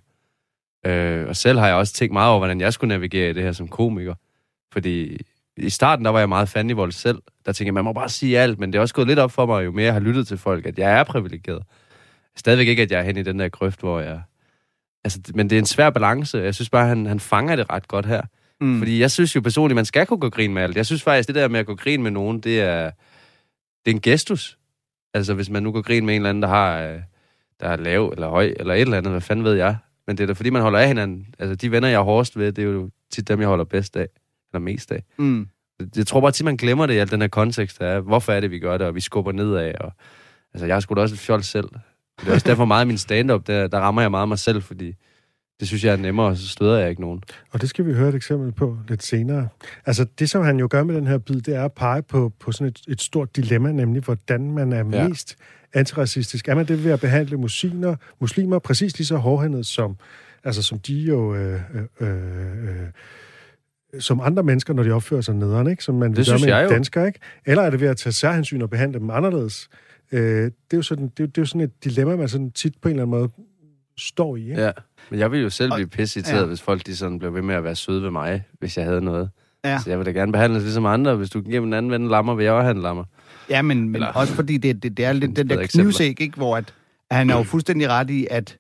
[0.86, 3.44] Øh, og selv har jeg også tænkt meget over, hvordan jeg skulle navigere i det
[3.44, 4.16] her som komiker.
[4.72, 5.18] Fordi
[5.58, 7.22] i starten, der var jeg meget fan i vold selv.
[7.46, 9.32] Der tænkte jeg, man må bare sige alt, men det er også gået lidt op
[9.32, 11.64] for mig, jo mere jeg har lyttet til folk, at jeg er privilegeret.
[12.36, 14.22] Stadigvæk ikke, at jeg er hen i den der grøft, hvor jeg...
[15.04, 16.38] Altså, men det er en svær balance.
[16.38, 18.22] Jeg synes bare, han, han fanger det ret godt her.
[18.62, 18.78] Mm.
[18.78, 20.78] Fordi jeg synes jo personligt, man skal kunne gå grin med alt.
[20.78, 22.92] Jeg synes faktisk, det der med at gå grin med nogen, det er,
[23.86, 24.58] det er en gestus.
[25.14, 27.00] Altså, hvis man nu går grin med en eller anden, der har, øh,
[27.60, 29.78] der er lav eller høj, eller et eller andet, hvad fanden ved jeg.
[30.08, 31.26] Men det er da fordi, man holder af hinanden.
[31.40, 33.98] Altså, de venner, jeg er hårdest ved, det er jo tit dem, jeg holder bedst
[33.98, 34.08] af.
[34.54, 35.04] Eller mest af.
[35.18, 35.48] Mm.
[35.96, 38.40] Jeg tror bare tit, man glemmer det i al den her kontekst af, hvorfor er
[38.40, 39.74] det, vi gør det, og vi skubber nedad.
[39.80, 39.92] Og,
[40.54, 41.70] altså, jeg har sgu da også et fjol selv.
[42.22, 44.62] Det er også derfor meget af min stand-up, der, der rammer jeg meget mig selv,
[44.62, 44.94] fordi
[45.60, 47.24] det synes jeg er nemmere, og så støder jeg ikke nogen.
[47.52, 49.48] Og det skal vi høre et eksempel på lidt senere.
[49.86, 52.32] Altså, det som han jo gør med den her bid, det er at pege på,
[52.40, 55.08] på sådan et, et stort dilemma, nemlig hvordan man er Ja.
[55.08, 55.36] mest
[55.74, 56.48] antiracistisk.
[56.48, 59.96] Er man det ved at behandle muslimer, muslimer præcis lige så hårdhændet som,
[60.44, 61.36] altså, som de jo...
[61.36, 61.60] Øh,
[62.00, 62.08] øh,
[62.62, 62.88] øh,
[64.00, 65.84] som andre mennesker, når de opfører sig nederen, ikke?
[65.84, 66.74] Som man vil Det gøre synes med jeg en jo.
[66.76, 67.20] dansker, ikke?
[67.46, 69.70] Eller er det ved at tage særhensyn og behandle dem anderledes?
[70.12, 72.52] Øh, det, er jo sådan, det, er, det er jo sådan et dilemma, man sådan
[72.52, 73.30] tit på en eller anden måde
[73.98, 74.62] står i, ikke?
[74.62, 74.72] Ja.
[75.10, 76.46] Men jeg ville jo selv blive pisse irriteret, Ja.
[76.46, 79.02] hvis folk de sådan blev ved med at være søde ved mig, hvis jeg havde
[79.02, 79.30] noget.
[79.66, 79.80] Ja.
[79.84, 81.16] Så jeg vil da gerne behandles ligesom andre.
[81.16, 83.04] Hvis du kan give en anden ven en lammer, vil jeg også have en lammer.
[83.50, 86.36] Ja, men, men Eller- også fordi det, det, det er lidt den der knivsæk, ikke?
[86.38, 86.74] hvor at,
[87.10, 88.58] at han er jo fuldstændig ret i, at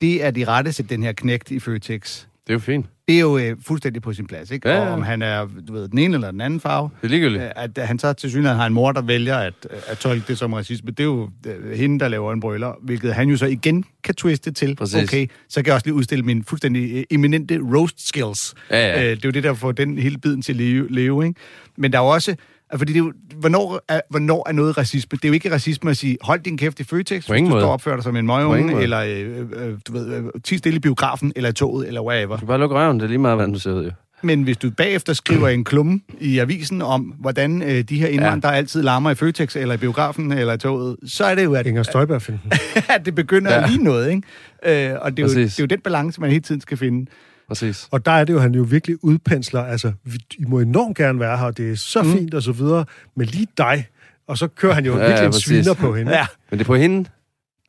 [0.00, 2.26] det er de rette til den her knægt i Føtex.
[2.46, 2.86] Det er jo fint.
[3.08, 4.68] Det er jo øh, fuldstændig på sin plads, ikke?
[4.68, 4.92] Ja, Og ja.
[4.92, 6.90] om han er, du ved, den ene eller den anden farve.
[7.00, 7.42] Det er ligegyldigt.
[7.42, 9.54] Øh, At han så til synligheden har en mor, der vælger at,
[9.86, 10.90] at tolke det som racisme.
[10.90, 14.14] Det er jo øh, hende, der laver en brøler, hvilket han jo så igen kan
[14.14, 14.76] twiste til.
[14.76, 15.02] Præcis.
[15.08, 18.54] Okay, så kan jeg også lige udstille mine fuldstændig øh, eminente roast skills.
[18.70, 19.02] Ja, ja.
[19.04, 21.40] Øh, det er jo det, der får den hele biden til at leve, leve ikke?
[21.76, 22.36] Men der er jo også...
[22.78, 25.16] Fordi det er jo, hvornår, er, hvornår er noget racisme?
[25.16, 27.60] Det er jo ikke racisme at sige, hold din kæft i Føtex, hvis du måde.
[27.60, 30.76] står og opfører dig som en møgeunge, eller øh, øh, du ved, øh, ti stille
[30.76, 32.34] i biografen, eller i toget, eller whatever.
[32.34, 33.90] Du kan bare lukke røven, det er lige meget, hvordan du ser jo.
[34.22, 38.52] Men hvis du bagefter skriver en klumme i avisen om, hvordan øh, de her indvandrere
[38.52, 38.58] ja.
[38.58, 41.66] altid larmer i Føtex, eller i biografen, eller i toget, så er det jo, at,
[41.66, 42.22] Inger Støjberg
[42.94, 43.62] at det begynder ja.
[43.62, 44.92] At ligne noget, ikke?
[44.92, 45.54] Øh, og det er, jo, Præcis.
[45.54, 47.10] det er jo den balance, man hele tiden skal finde.
[47.48, 47.88] Præcis.
[47.90, 51.20] Og der er det jo, han jo virkelig udpensler, altså, vi- I må enormt gerne
[51.20, 52.12] være her, og det er så mm.
[52.12, 52.84] fint og så videre,
[53.16, 53.86] men lige dig,
[54.26, 56.12] og så kører han jo Ja, virkelig ja, en sviner på hende.
[56.16, 56.96] Ja, Men det er på hende.
[56.98, 57.04] Det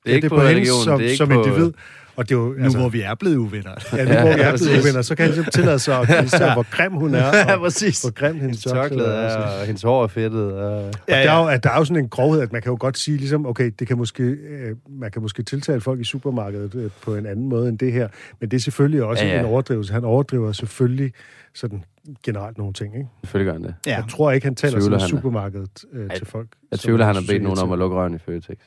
[0.05, 0.83] er ja, ikke det er på, på hende religion.
[0.83, 1.71] som, det er ikke som på, individ.
[2.15, 3.71] Og det er jo, nu altså, hvor vi er blevet uvenner.
[3.93, 6.07] ja, nu hvor vi Ja, er blevet uvenner, så kan han ligesom tillade sig at
[6.17, 8.01] kritisere, hvor grim hun er, Ja, og præcis.
[8.01, 9.13] hvor grim hendes tørklæde er.
[9.13, 10.51] er, og hendes hår er fedtet.
[10.53, 10.85] Og...
[10.85, 12.77] Og der, er jo, at der er jo sådan en grovhed, at man kan jo
[12.79, 16.75] godt sige, ligesom, okay, det kan måske, øh, man kan måske tiltale folk i supermarkedet
[16.75, 18.07] øh, på en anden måde end det her,
[18.39, 19.41] men det er selvfølgelig også Ja, ja, ja.
[19.41, 19.47] ja.
[19.47, 19.93] en overdrivelse.
[19.93, 21.11] Han overdriver selvfølgelig
[21.55, 21.83] sådan
[22.25, 23.07] generelt nogle ting, ikke?
[23.23, 23.75] Selvfølgelig gør han det.
[23.87, 23.95] Ja.
[23.95, 26.47] Jeg tror ikke, han taler Tvivler sådan supermarkedet øh, til folk.
[26.71, 28.57] Jeg tvivler, er han har bedt nogen om at lukke røven i Føtex.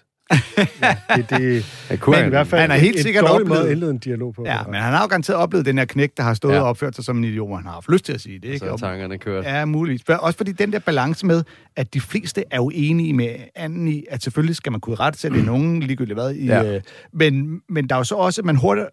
[1.17, 3.49] Det, det, Jeg kunne men i han- hvert fald Han har helt en, sikkert oplevet-
[3.49, 4.43] måde at indlede en dialog på.
[4.47, 6.61] Ja, men han har jo garanteret oplevet den her knæk, der har stået Ja.
[6.61, 8.45] og opført sig som en idiot, han har haft lyst til at sige det.
[8.45, 8.59] Ikke?
[8.59, 9.45] Så er tankerne kørt.
[9.45, 10.03] Ja, muligvis.
[10.07, 11.43] For- Også fordi den der balance med,
[11.77, 15.19] at de fleste er jo enige med anden i, at selvfølgelig skal man kunne rette
[15.19, 16.35] sætte nogen ligegyldigt hvad.
[16.35, 16.75] I, ja.
[16.75, 16.81] øh,
[17.13, 18.87] men, men der er jo så også, at man hurtigt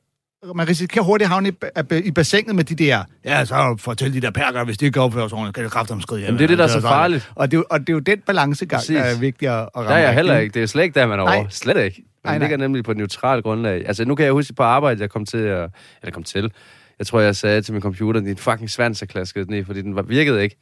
[0.55, 1.49] man risikerer hurtigt at havne
[1.91, 5.01] i, i bassinet med de der, ja, så fortæl de der perker, hvis de ikke
[5.01, 6.21] opfører sig ordentligt, kan det kræfte skride.
[6.21, 7.31] Jamen, det er det, der er så farligt.
[7.36, 8.95] Og det, er jo- og det er jo den balancegang, Præcis.
[8.95, 9.89] der er vigtig at, ramme.
[9.89, 10.53] Der er jeg heller ikke.
[10.53, 11.31] Det er slet ikke der, man er over.
[11.34, 11.45] Nej.
[11.49, 12.03] Slet ikke.
[12.23, 12.47] Man Nej, nej.
[12.47, 13.88] ligger nemlig på et neutralt grundlag.
[13.88, 15.69] Altså, nu kan jeg huske på arbejde, jeg kom til at...
[16.01, 16.51] Eller kom til.
[16.99, 19.95] Jeg tror, jeg sagde til min computer, din fucking svans er klasket ned, fordi den
[19.95, 20.55] var, virkede ikke.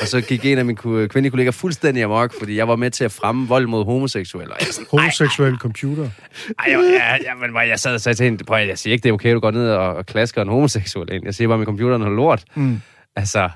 [0.00, 3.04] Og så gik en af mine kvindelige kolleger fuldstændig amok, fordi jeg var med til
[3.04, 4.54] at fremme vold mod homoseksuelle.
[4.54, 6.02] Og jeg, sådan, Homoseksuel computer.
[6.02, 6.78] ej, jeg,
[7.24, 9.34] jeg, jeg, jeg sad og sagde til hende, prøv jeg siger ikke, det er okay,
[9.34, 11.24] du går ned og, og klasker en homoseksuel ind.
[11.24, 12.44] Jeg siger bare, at min computer er lort.
[12.54, 12.80] Mm.
[13.16, 13.48] Altså,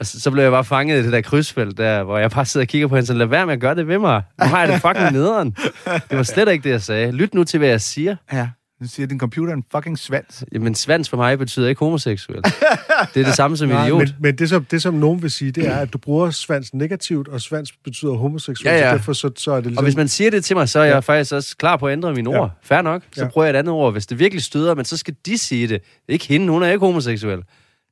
[0.00, 2.44] og så, så blev jeg bare fanget i det der krydsfelt der, hvor jeg bare
[2.44, 4.22] sidder og kigger på hende, så lad være med at gøre det ved mig.
[4.42, 5.50] Nu har jeg det fucking nederen.
[5.84, 7.12] Det var slet ikke det, jeg sagde.
[7.12, 8.16] Lyt nu til, hvad jeg siger.
[8.32, 8.48] Ja,
[8.80, 10.44] nu siger din computer en fucking svans.
[10.52, 12.42] Jamen, svans for mig betyder ikke homoseksuel.
[12.42, 13.98] Det er det samme som Nej, idiot.
[13.98, 16.74] men, men det, som, det, som nogen vil sige, det er, at du bruger svans
[16.74, 18.90] negativt, og svans betyder homoseksuel, Ja, ja.
[18.90, 19.78] så derfor så, så er det ligesom...
[19.78, 21.92] Og hvis man siger det til mig, så er jeg faktisk også klar på at
[21.92, 22.50] ændre mine ord.
[22.62, 22.74] Ja.
[22.74, 23.02] Fair nok.
[23.12, 23.28] Så Ja.
[23.28, 23.92] prøver jeg et andet ord.
[23.92, 25.82] Hvis det virkelig støder, men så skal de sige det.
[26.08, 27.42] Ikke hende, hun er ikke homoseksuel.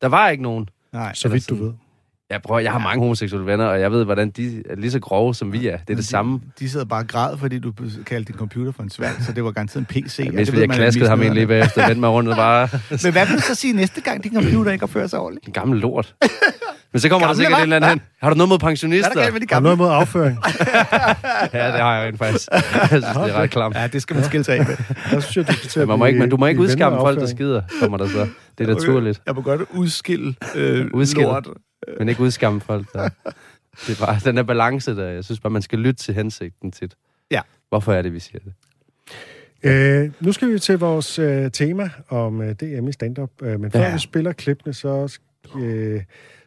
[0.00, 0.68] Der var ikke nogen.
[0.92, 1.14] Nej.
[1.14, 1.72] så vidt du ved.
[2.30, 5.00] Jeg, prøver, jeg har mange homoseksuelle venner, og jeg ved, hvordan de er lige så
[5.00, 5.76] grove, som vi er.
[5.76, 6.40] Det er det samme.
[6.58, 7.72] De sidder bare og græd, fordi du
[8.06, 10.18] kaldte din computer for en svans, så det var garanteret en PC.
[10.18, 12.68] Ja, Ja, mens man, klasket at ham egentlig bagefter, vendte mig rundt og bare...
[13.04, 15.46] Men hvad vil du så sige næste gang, din computer ikke opfører sig ordentligt?
[15.46, 16.14] En gammel lort.
[16.94, 17.62] Men så kommer Gamle, der sikkert hva'?
[17.66, 18.00] en eller anden hen.
[18.22, 19.12] Har du noget mod Hvad er pensionister?
[19.12, 19.76] der galt med de Har du gamle?
[19.76, 20.38] noget mod afføring?
[21.52, 22.48] Ja, det har jeg rent faktisk.
[22.52, 23.76] Jeg synes, det er ret klamt.
[23.76, 24.76] Ja, det skal man skille sig af med.
[25.10, 26.98] Der synes jeg, du skal til at man må ikke, men du må ikke udskamme
[26.98, 28.28] folk, der skider, kommer der så.
[28.58, 29.22] Det er naturligt.
[29.26, 31.24] Jeg må godt udskille øh, Udskille.
[31.26, 31.48] lort.
[31.98, 33.08] Men ikke udskamme folk, der.
[33.86, 35.08] Det er bare den der balance der.
[35.08, 36.94] Jeg synes bare, man skal lytte til hensigten tit.
[37.30, 37.40] Ja.
[37.68, 38.52] Hvorfor er det, vi siger det?
[39.62, 43.30] Øh, nu skal vi til vores øh, tema om øh, DM i stand-up.
[43.42, 43.92] Øh, men før ja.
[43.92, 45.18] vi spiller klippene, så
[45.58, 46.00] øh,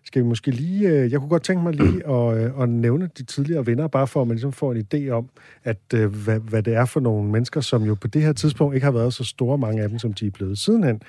[0.07, 0.89] skal vi måske lige...
[0.89, 4.07] Øh, jeg kunne godt tænke mig lige at, øh, at nævne de tidligere vinder, bare
[4.07, 5.29] for at man ligesom får en idé om,
[5.63, 8.75] at øh, hvad, hvad det er for nogle mennesker, som jo på det her tidspunkt
[8.75, 11.01] ikke har været så store, mange af dem, som de er blevet sidenhen.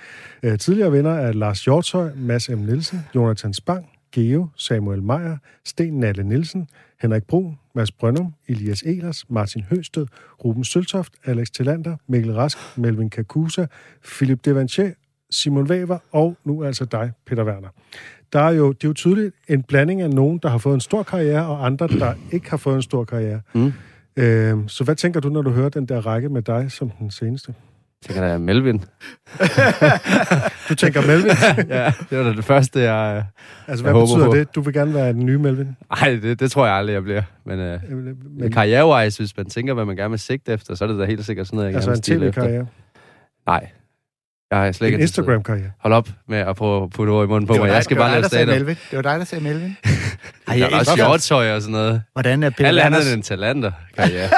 [0.43, 2.59] Øh, tidligere vinder er Lars Hjortøj, Mads M.
[2.59, 6.69] Nielsen, Jonathan Spang, Geo, Samuel Meyer, Sten Nalle Nielsen,
[7.03, 10.07] Henrik Brun, Mads Brøndum, Elias Elers, Martin Høsted,
[10.45, 13.67] Ruben Søltoft, Alex Tillander, Mikkel Rask, Melvin Kakusa,
[14.05, 14.93] Philip Devanché,
[15.31, 17.69] Simon Væver og nu altså dig, Peter Werner.
[18.33, 20.81] Der er jo, det er jo tydeligt en blanding af nogen, der har fået en
[20.81, 23.41] stor karriere, og andre, der ikke har fået en stor karriere.
[23.55, 23.73] Mm.
[24.17, 27.11] Øh, så hvad tænker du, når du hører den der række med dig som den
[27.11, 27.55] seneste?
[28.09, 28.85] Jeg tænker, er Melvin.
[30.69, 31.31] Du tænker Melvin?
[31.77, 33.25] ja, det var da det første, jeg...
[33.69, 34.35] altså, Jeg hvad håber betyder på.
[34.37, 34.55] det?
[34.55, 35.77] Du vil gerne være den nye Melvin?
[36.01, 37.23] Nej, det, det tror jeg aldrig, jeg bliver.
[37.45, 37.81] Men, øh,
[38.41, 41.05] men karrierewise, hvis man tænker, hvad man gerne vil sigte efter, så er det da
[41.05, 42.43] helt sikkert sådan noget, jeg altså gerne en vil stille efter.
[42.43, 42.67] tv-karriere?
[43.47, 43.69] Nej.
[44.51, 44.99] Jeg har slet ikke.
[44.99, 45.71] Instagram-karriere?
[45.79, 47.75] Hold op med at prøve at putte ord i munden på Det var mig.
[47.75, 48.77] Jeg skal det var bare dig, lave stand.
[48.91, 49.77] Det var dig, der sagde Melvin.
[50.49, 52.03] Ej, jeg er også shortøj og sådan noget.
[52.13, 54.29] Hvordan er Peter Alle andet end en talenter, karriere.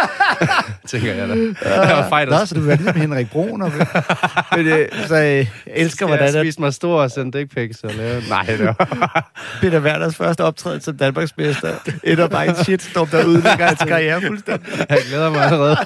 [0.88, 1.34] tænker jeg da.
[1.34, 2.44] Jeg var Nå, fighter.
[2.44, 3.62] så du er ligesom Henrik Brun.
[3.62, 3.72] Og...
[4.56, 7.36] Men, øh, så øh, jeg elsker, Jeg hvordan har at spist mig stor og sendt
[7.36, 8.24] dick pics og lavet...
[8.28, 9.30] Nej, det var...
[9.60, 11.72] Peter Werners første optræden som Danmarksmester
[12.04, 14.68] ender bare i en shitstorm, der udlægger hans karriere fuldstændig.
[14.88, 15.76] Jeg glæder mig allerede.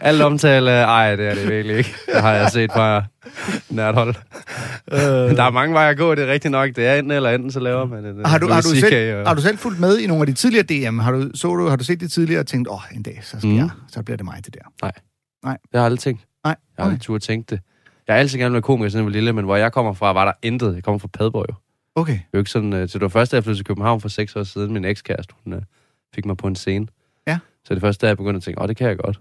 [0.00, 1.94] Alt omtale, ej, det er det virkelig ikke.
[2.14, 3.02] Det har jeg set fra
[3.70, 4.14] nært hold.
[4.92, 4.98] Øh,
[5.36, 6.70] Der er mange veje at gå, det er rigtigt nok.
[6.76, 9.26] Det er enten eller enten, så laver man en har, du, har, du selv, og-
[9.28, 10.98] har du selv fulgt med i nogle af de tidligere DM?
[10.98, 13.18] Har du, så du, har du set de tidligere og tænkt, åh, oh, en dag,
[13.22, 13.56] så, skal Mm.
[13.56, 14.86] jeg, så bliver det mig, det der.
[14.86, 14.92] Det
[15.44, 16.20] har jeg aldrig tænkt.
[16.44, 17.60] Nej, Jeg har aldrig turde tænkt det.
[18.06, 20.12] Jeg har altid gerne været komiker, siden jeg var lille, men hvor jeg kommer fra,
[20.12, 20.74] var der intet.
[20.74, 21.54] Jeg kommer fra Padborg jo.
[21.94, 22.12] Okay.
[22.12, 24.08] Det jo ikke sådan, øh, så det var først, da jeg flyttede til København for
[24.08, 25.62] seks år siden, min ekskæreste, hun øh,
[26.14, 26.86] fik mig på en scene.
[27.26, 27.38] Ja.
[27.64, 29.20] Så det første, da jeg begyndte at tænke, åh, det kan jeg godt.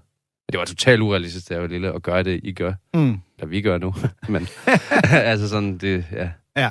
[0.51, 2.73] Det var totalt urealistisk, da jeg var lille, at gøre det, I gør.
[2.93, 3.09] Mm.
[3.37, 3.93] Eller vi gør nu.
[4.29, 4.47] men
[5.11, 6.29] altså sådan, det, ja.
[6.57, 6.69] Ja.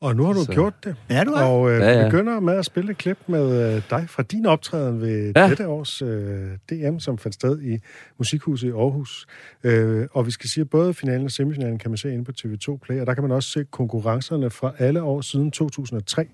[0.00, 0.96] Og nu har du Så- gjort det.
[1.10, 1.42] Ja, du er.
[1.42, 4.46] Og øh, Ja, ja, begynder med at spille et klip med øh, dig fra din
[4.46, 5.48] optræden ved ja.
[5.48, 7.78] dette års øh, DM, som fandt sted i
[8.18, 9.26] Musikhuset i Aarhus.
[9.64, 12.32] Øh, og vi skal sige, at både finalen og semifinalen kan man se inde på
[12.38, 16.26] TV2 Play, og der kan man også se konkurrencerne fra alle år siden 2003,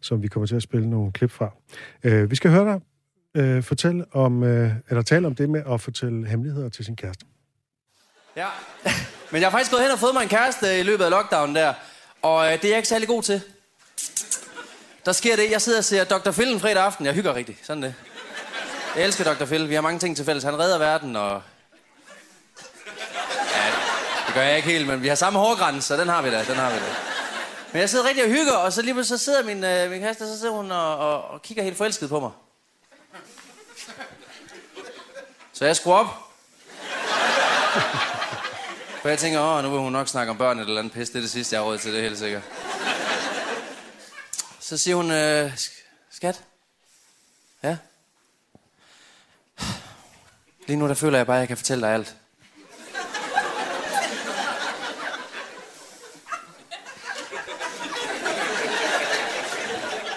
[0.00, 1.50] som vi kommer til at spille nogle klip fra.
[2.04, 2.80] Øh, vi skal høre dig
[3.34, 7.26] øh, fortælle om, øh, eller tale om det med at fortælle hemmeligheder til sin kæreste.
[8.36, 8.46] Ja,
[9.30, 11.10] men jeg har faktisk gået hen og fået mig en kæreste øh, i løbet af
[11.10, 11.74] lockdown der,
[12.22, 13.42] og øh, det er jeg ikke særlig god til.
[15.04, 16.30] Der sker det, jeg sidder og ser Dr.
[16.30, 17.94] Phil en fredag aften, jeg hygger rigtig, sådan det.
[18.96, 19.44] Jeg elsker Dr.
[19.44, 21.42] Phil, vi har mange ting til fælles, han redder verden, og...
[23.54, 23.66] Ja,
[24.26, 26.44] det gør jeg ikke helt, men vi har samme hårgrænse, så den har vi da,
[26.44, 26.84] den har vi da.
[27.72, 30.00] Men jeg sidder rigtig og hygger, og så lige pludselig så sidder min, øh, min
[30.00, 32.30] kæreste, så sidder hun og, og, og kigger helt forelsket på mig.
[35.52, 36.06] Så jeg skulle op,
[39.02, 41.08] for jeg tænker, åh, nu vil hun nok snakke om børn eller andet pis.
[41.10, 42.42] Det er det sidste, jeg har råd til, det er helt sikkert.
[44.60, 45.52] Så siger hun, øh,
[46.10, 46.44] skat?
[47.62, 47.76] Ja?
[50.66, 52.16] Lige nu, der føler jeg bare, at jeg kan fortælle dig alt.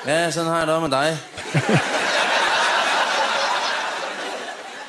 [0.06, 1.17] Ja, sådan har jeg det også med dig.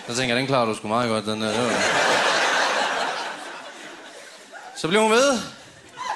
[0.09, 1.49] Så tænker jeg, den klarer du sgu meget godt, den der.
[1.53, 1.73] Det var...
[4.77, 5.39] Så bliver hun ved.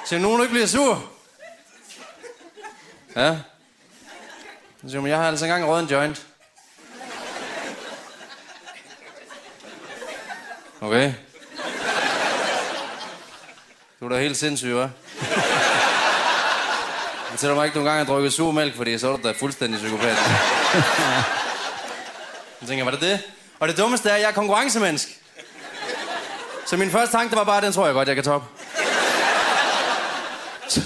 [0.07, 1.05] Så nogen ikke bliver sur.
[3.17, 3.37] Ja.
[4.83, 6.27] Så siger hun, jeg har altså engang røget en joint.
[10.81, 11.13] Okay.
[14.01, 14.89] Du er da helt sindssyg, hva'?
[17.31, 20.17] Fortæller mig ikke, du engang har drukket surmælk, fordi så er du da fuldstændig psykopat.
[22.61, 23.21] Så tænker jeg, var det det?
[23.61, 25.17] Og det dummeste er, at jeg er konkurrencemenneske.
[26.67, 28.47] Så min første tanke, var bare, den tror jeg godt, jeg kan toppe.
[30.69, 30.81] Så,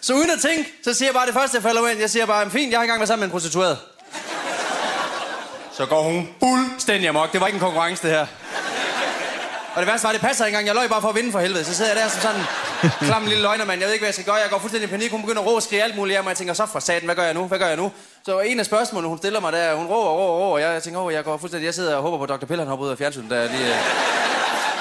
[0.00, 2.00] så uden at tænke, så siger jeg bare det første, jeg falder ind.
[2.00, 3.78] Jeg siger bare, fint, jeg har engang været sammen med en prostitueret.
[5.72, 7.32] Så går hun fuldstændig amok.
[7.32, 8.26] Det var ikke en konkurrence, det her.
[9.74, 10.66] Og det værste var, det passer ikke engang.
[10.66, 11.64] Jeg løj bare for at vinde for helvede.
[11.64, 12.40] Så sidder jeg der som sådan
[13.00, 13.80] klam lille løgnermand.
[13.80, 14.34] Jeg ved ikke, hvad jeg skal gøre.
[14.34, 15.10] Jeg går fuldstændig i panik.
[15.10, 16.30] Hun begynder at råbe og skrige alt muligt af mig.
[16.30, 17.46] Jeg tænker, så for satan, hvad gør jeg nu?
[17.46, 17.92] Hvad gør jeg nu?
[18.26, 20.58] Så en af spørgsmålene, hun stiller mig, der, hun råber og råber og råber.
[20.58, 21.66] Jeg tænker, åh, jeg går fuldstændig...
[21.66, 22.46] Jeg sidder og håber på, at Dr.
[22.46, 23.30] Piller han hopper ud af fjernsynet.
[23.30, 23.76] Der, lige, øh,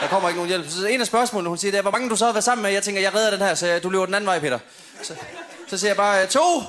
[0.01, 0.69] der kommer ikke nogen hjælp.
[0.69, 2.63] Så en af spørgsmålene, hun siger, det er, hvor mange du så har været sammen
[2.63, 2.71] med?
[2.71, 4.59] Jeg tænker, jeg redder den her, så du løber den anden vej, Peter.
[5.03, 5.13] Så,
[5.67, 6.63] så siger jeg bare, øh, to.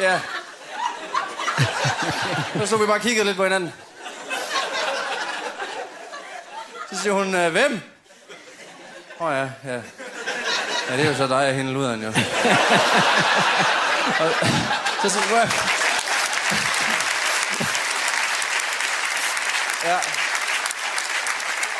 [0.00, 0.20] Ja.
[2.58, 3.72] Så stod vi bare og kiggede lidt på hinanden.
[6.92, 7.80] Så siger hun, øh, hvem?
[9.20, 9.80] Åh oh, ja, ja.
[10.90, 12.08] Ja, det er jo så dig og hende luderen, jo.
[12.08, 12.14] og,
[15.02, 15.38] så siger hun,
[19.84, 19.98] Ja.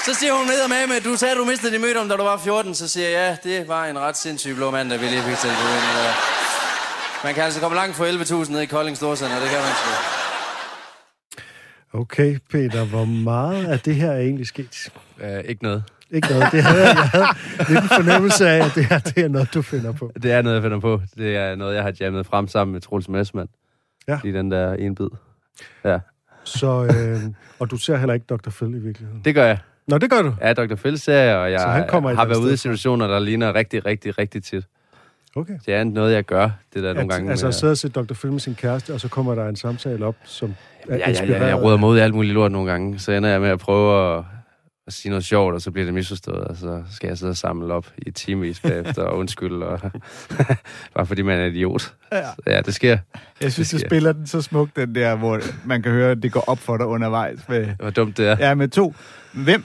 [0.05, 2.37] Så siger hun ned med, at du sagde, du mistede møde mødom, da du var
[2.37, 2.75] 14.
[2.75, 5.39] Så siger jeg, ja, det var en ret sindssyg blå mand, der vi lige fik
[5.39, 5.57] til det.
[5.57, 6.15] Øh,
[7.25, 9.73] man kan altså komme langt for 11.000 ned i Kolding Storsand, og det kan man
[9.75, 10.22] sgu.
[11.95, 14.89] Okay, Peter, hvor meget af det her er egentlig sket?
[15.21, 15.85] Øh, ikke noget.
[16.11, 16.47] ikke noget.
[16.53, 17.25] Det havde, jeg havde
[17.69, 20.13] lidt en fornemmelse af, at det her det er noget, du finder på.
[20.23, 21.01] Det er noget, jeg finder på.
[21.17, 23.49] Det er noget, jeg har jammet frem sammen med Troels Messmann.
[24.09, 24.21] Ja.
[24.25, 25.09] I den der en bid.
[25.85, 25.99] Ja,
[26.45, 27.21] Så, øh,
[27.59, 28.51] og du ser heller ikke Dr.
[28.51, 29.23] Phil i virkeligheden.
[29.25, 29.59] det gør jeg.
[29.87, 30.35] Nå, det gør du.
[30.41, 30.75] Ja, Dr.
[30.75, 34.43] Phil ser jeg, og jeg har været ude i situationer, der ligner rigtig, rigtig, rigtig
[34.43, 34.65] tit.
[35.37, 35.55] Okay.
[35.67, 37.31] Det er noget, jeg gør, det der nogle At, gange.
[37.31, 38.15] altså med- at sidde og se Dr.
[38.15, 40.55] Phil med sin kæreste, og så kommer der en samtale op, som
[40.89, 42.99] er Ja, ja, ja, jeg råder i alt muligt lort nogle gange.
[42.99, 44.25] Så ender jeg med at prøve at,
[44.87, 47.37] at sige noget sjovt, og så bliver det misforstået, og så skal jeg sidde og
[47.37, 49.81] samle op i timevis bagefter og undskylde, og
[50.95, 51.95] bare fordi man er idiot.
[52.13, 52.23] Ja.
[52.25, 52.99] Så, ja, det sker.
[53.41, 53.89] Jeg synes, Det du sker.
[53.89, 56.77] spiller den så smukt, den der, hvor man kan høre, at det går op for
[56.77, 57.39] dig undervejs.
[57.49, 58.37] Med, Hvor dumt det er.
[58.41, 58.95] ja, med to.
[59.33, 59.65] Hvem?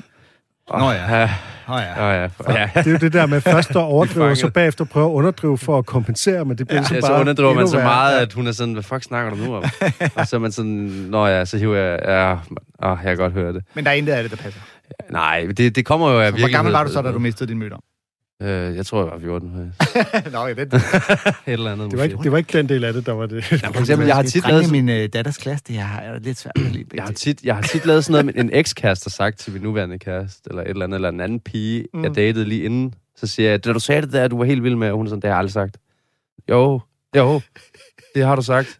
[0.71, 1.17] Nå ja.
[1.19, 1.29] Ja,
[1.67, 2.05] Nå ja.
[2.05, 2.29] ja, ja.
[2.49, 2.69] ja.
[2.75, 5.57] Det er jo det der med først at overdrive, og så bagefter prøve at underdrive
[5.57, 8.33] for at kompensere, men det bliver Ja, så så bare underdriver man så meget, at
[8.33, 9.63] hun er sådan, hvad fuck snakker du nu om?
[10.17, 10.71] og så er man sådan,
[11.09, 12.33] nå ja, så hiver jeg, ja,
[12.91, 13.63] åh, jeg kan godt høre det.
[13.73, 14.59] Men der er intet af det, der passer.
[15.09, 16.53] Nej, det, det kommer jo af Hvor virkeligheden.
[16.55, 17.77] gammel var du så, da du mistede din møder?
[18.41, 19.73] Øh, jeg tror, jeg var 14.
[19.81, 20.31] faktisk.
[20.33, 20.81] Nå, jeg ved Et
[21.45, 21.91] eller andet.
[21.91, 23.51] Det var, ikke, det var ikke den del af det, der var det.
[23.51, 26.37] Ja, for eksempel, jeg har tit lavet min øh, datters klasse, det har jeg lidt
[26.37, 26.85] svært ved at lide.
[26.93, 29.53] Jeg har tit, jeg har tit lavet sådan noget, med en ekskæreste har sagt til
[29.53, 32.03] min nuværende kæreste, eller et eller andet, eller en anden pige, mm.
[32.03, 32.93] jeg datede lige inden.
[33.15, 35.05] Så siger jeg, da du sagde det der, du var helt vild med, og hun
[35.05, 35.77] er sådan, det har jeg aldrig sagt.
[36.49, 36.79] Jo,
[37.15, 37.41] jo,
[38.15, 38.79] det har du sagt.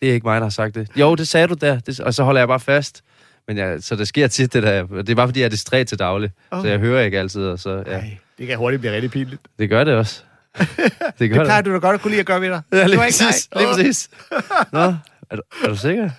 [0.00, 0.88] Det er ikke mig, der har sagt det.
[0.96, 3.02] Jo, det sagde du der, det, og så holder jeg bare fast.
[3.48, 4.86] Men jeg, så det sker tit, det der.
[4.86, 6.30] Det er bare, fordi jeg er distræt til daglig.
[6.50, 6.62] Okay.
[6.62, 7.92] Så jeg hører ikke altid, og så, ja.
[7.92, 9.42] Ej, det kan hurtigt blive rigtig pinligt.
[9.58, 10.22] Det gør det også.
[10.58, 10.68] Det
[11.18, 12.62] Det gør plejer du da godt at kunne lide at gøre ved dig.
[12.72, 13.48] Ja, Det lige præcis.
[13.56, 14.10] Lige præcis.
[14.72, 14.78] Nå,
[15.30, 16.10] er du, er du sikker?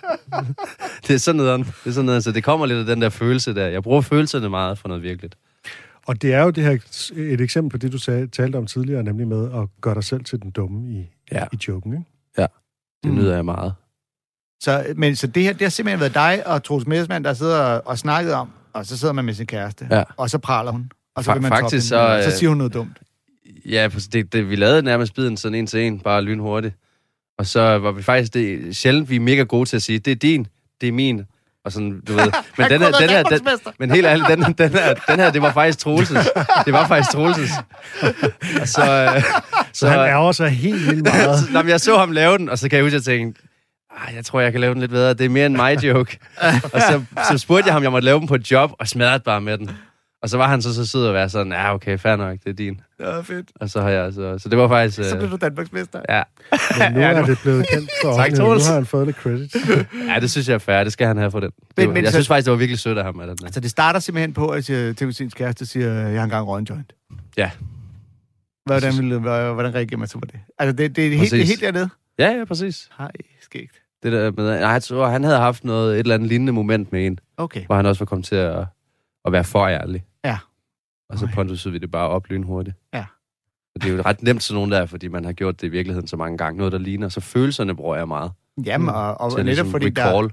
[1.08, 1.66] det er sådan noget.
[1.66, 3.66] Det er sådan noget, så det kommer lidt af den der følelse der.
[3.66, 5.36] Jeg bruger følelserne meget for noget virkeligt.
[6.06, 6.78] Og det er jo det her
[7.16, 10.24] et eksempel på det, du sagde, talte om tidligere, nemlig med at gøre dig selv
[10.24, 11.44] til den dumme i, Ja.
[11.52, 12.04] i joken, ikke?
[13.04, 13.18] Det Mm.
[13.18, 13.74] nyder jeg meget.
[14.62, 17.60] Så, men, så det her, det har simpelthen været dig og Troels Medsmann, der sidder
[17.62, 20.02] og, og snakket om, og så sidder man med sin kæreste, Ja.
[20.16, 20.90] og så praler hun.
[21.16, 22.98] Og så vil man faktisk toppe hende, så, så siger hun noget dumt.
[23.66, 26.74] Ja, det, det, vi lavede nærmest biden sådan en til en, bare lynhurtigt.
[27.38, 30.10] Og så var vi faktisk det, sjældent, vi er mega gode til at sige, det
[30.10, 30.46] er din,
[30.80, 31.22] det er min.
[31.64, 32.32] Og sådan, du ved.
[32.58, 33.40] Men den her, den her, den,
[33.78, 36.28] men helt ærligt, den, den, her, den her, det var faktisk Troelses.
[36.64, 37.50] Det var faktisk Troelses.
[38.60, 39.22] Og så, øh,
[39.72, 41.38] Så han ærger sig helt vildt meget.
[41.40, 43.18] så, nå, men jeg så ham lave den, og så kan jeg huske, at jeg
[43.18, 43.42] tænkte,
[44.06, 45.14] "Ej, jeg tror, jeg kan lave den lidt bedre.
[45.14, 46.18] Det er mere en mig joke.
[46.72, 48.88] og så, så spurgte jeg ham, om jeg måtte lave den på et job, og
[48.88, 49.70] smadrede bare med den.
[50.26, 52.50] Og så var han så, så sød at være sådan, ja, okay, fair nok, det
[52.50, 52.80] er din.
[53.00, 53.48] Ja, fedt.
[53.60, 55.08] Og så har jeg, så, så det var faktisk...
[55.08, 56.00] Så Øh, blev du Danmarksmester.
[56.08, 56.22] ja.
[56.78, 58.32] Men nu er det blevet kendt for Tak.
[58.38, 59.54] Nu har han fået lidt credit.
[60.14, 60.84] ja, det synes jeg er fair.
[60.84, 61.50] Det skal han have for den.
[61.50, 63.20] Det Men- men jeg så- synes faktisk, det var virkelig sødt af ham.
[63.20, 66.60] At den, Altså, det starter simpelthen på, at TV-sins kæreste siger, jeg har engang røget
[66.60, 66.92] en joint.
[67.36, 67.50] Ja.
[68.64, 70.40] Hvordan, vil, hvordan, reagerer man så på det?
[70.58, 71.88] Altså, det, det, er, helt, det er helt dernede.
[72.18, 72.88] ja, ja, præcis.
[72.98, 73.10] Hej,
[73.42, 73.72] skægt.
[74.02, 76.92] Det der med, nej, jeg tror, han havde haft noget, et eller andet lignende moment
[76.92, 77.66] med en, Okay.
[77.66, 78.64] hvor han også var kommet til at,
[79.24, 80.04] at være for ærlig.
[81.10, 82.76] Og så pondusede vi det bare op lynhurtigt.
[82.94, 83.04] Ja.
[83.74, 85.70] Og det er jo ret nemt sådan nogen der, fordi man har gjort det i
[85.70, 86.58] virkeligheden så mange gange.
[86.58, 87.08] Noget, der ligner.
[87.08, 88.30] Så følelserne bruger jeg meget.
[88.64, 90.28] Jamen, og, og til netop ligesom fordi der, recall.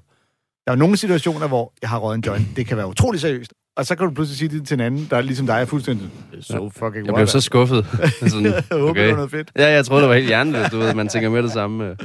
[0.66, 2.48] der er jo nogle situationer, hvor jeg har røget en joint.
[2.56, 3.54] Det kan være utrolig seriøst.
[3.78, 5.66] Og så kan du pludselig sige det til en anden, der er ligesom dig er
[5.66, 6.10] fuldstændig
[6.42, 7.86] so fucking Jeg blev så skuffet.
[8.28, 9.02] sådan, Jeg håber, okay.
[9.02, 9.52] det var noget fedt.
[9.58, 10.94] Ja, jeg troede, det var helt hjerneløst, du ved.
[10.94, 11.98] Man tænker med det samme.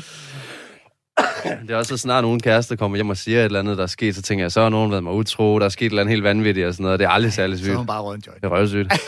[1.45, 3.83] Det er også så snart nogen kæreste kommer hjem og siger et eller andet, der
[3.83, 5.91] er sket, så tænker jeg, så har nogen været mig utro, der er sket et
[5.91, 6.99] eller andet helt vanvittigt og sådan noget.
[6.99, 7.71] Det er aldrig særlig Så sygt.
[7.73, 8.41] har hun bare røget en joint.
[8.43, 8.93] Det er røvsygt.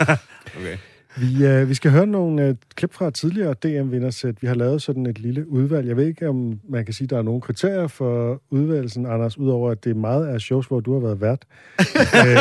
[0.58, 0.76] Okay.
[1.16, 4.34] Vi, øh, vi skal høre nogle øh, klip fra tidligere DM-vindersæt.
[4.40, 5.88] Vi har lavet sådan et lille udvalg.
[5.88, 9.38] Jeg ved ikke, om man kan sige, at der er nogle kriterier for udvalgelsen, Anders,
[9.38, 11.42] udover at det er meget af shows, hvor du har været vært.
[11.80, 12.38] øh,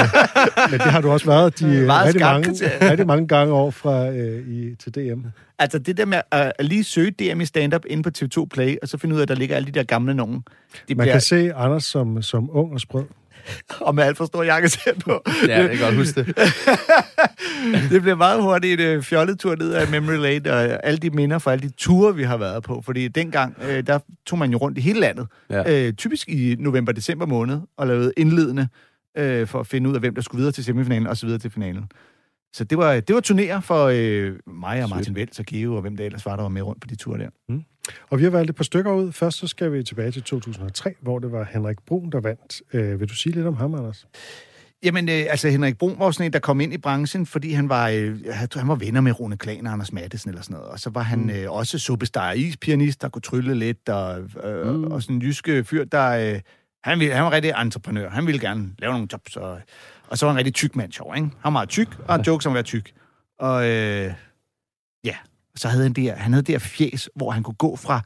[0.71, 2.89] men det har du også været de øh, rigtig, mange, kriterie.
[2.91, 5.21] rigtig mange gange over fra øh, i, til DM.
[5.59, 8.75] Altså, det der med at, at lige søge DM i stand-up inde på TV2 Play,
[8.81, 10.43] og så finde ud af, at der ligger alle de der gamle nogen.
[10.87, 13.03] De Man bliver, kan se Anders som, som ung og sprød.
[13.81, 15.21] Og med alt for stor jakkesæt på.
[15.47, 16.35] Ja, jeg kan godt huske det.
[17.91, 21.09] det bliver meget hurtigt et øh, fjollet tur ned af Memory Lane, og alle de
[21.09, 22.81] minder fra alle de ture, vi har været på.
[22.85, 25.27] Fordi dengang, øh, der tog man jo rundt i hele landet.
[25.49, 25.87] Ja.
[25.87, 28.67] Øh, typisk i november-december måned, og lavede indledende
[29.17, 31.39] øh, for at finde ud af, hvem der skulle videre til semifinalen og så videre
[31.39, 31.83] til finalen.
[32.53, 35.81] Så det var, det var turnéer for øh, mig og Martin Vels og Geo, og
[35.81, 37.29] hvem der ellers var, der var med rundt på de ture der.
[38.09, 39.11] Og vi har valgt et par stykker ud.
[39.11, 42.61] Først så skal vi tilbage til 2003, hvor det var Henrik Brun, der vandt.
[42.73, 44.07] Øh, vil du sige lidt om ham, Anders?
[44.83, 47.69] Jamen, øh, altså Henrik Brun var sådan en, der kom ind i branchen, fordi han
[47.69, 48.19] var, øh,
[48.55, 50.69] han var venner med Rune Klan og Anders Mattesen eller sådan noget.
[50.69, 54.83] Og så var han øh, også superstar ispianist, der kunne trylle lidt, og, øh, mm.
[54.83, 56.09] og sådan en jyske fyr, der...
[56.09, 56.39] Øh,
[56.83, 58.09] han, ville, han var rigtig entreprenør.
[58.09, 59.61] Han ville gerne lave nogle jobs, og,
[60.07, 61.27] og så var han en rigtig tyk mand, sjov, ikke?
[61.27, 62.91] Han var meget tyk, og han joke som at være tyk.
[63.39, 64.13] Og øh,
[65.03, 65.15] ja,
[65.57, 68.01] så havde han det her, han havde det her fjes, hvor han kunne gå fra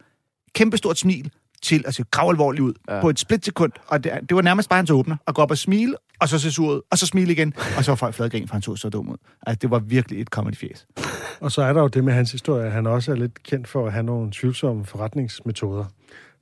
[0.55, 1.31] kæmpestort smil
[1.61, 3.01] til at se gravalvorlig ud ja.
[3.01, 3.71] På et splitsekund.
[3.87, 5.15] Og det, det var nærmest bare hans åbner.
[5.27, 7.53] At gå op og smile, og så se sur ud, og så smile igen.
[7.77, 9.17] Og så var folk fladgrin, for han så så dum ud.
[9.47, 10.87] Altså, det var virkelig et comedy-fjes.
[11.41, 13.67] Og så er der jo det med hans historie, at han også er lidt kendt
[13.67, 15.85] for at have nogle tvivlsomme forretningsmetoder.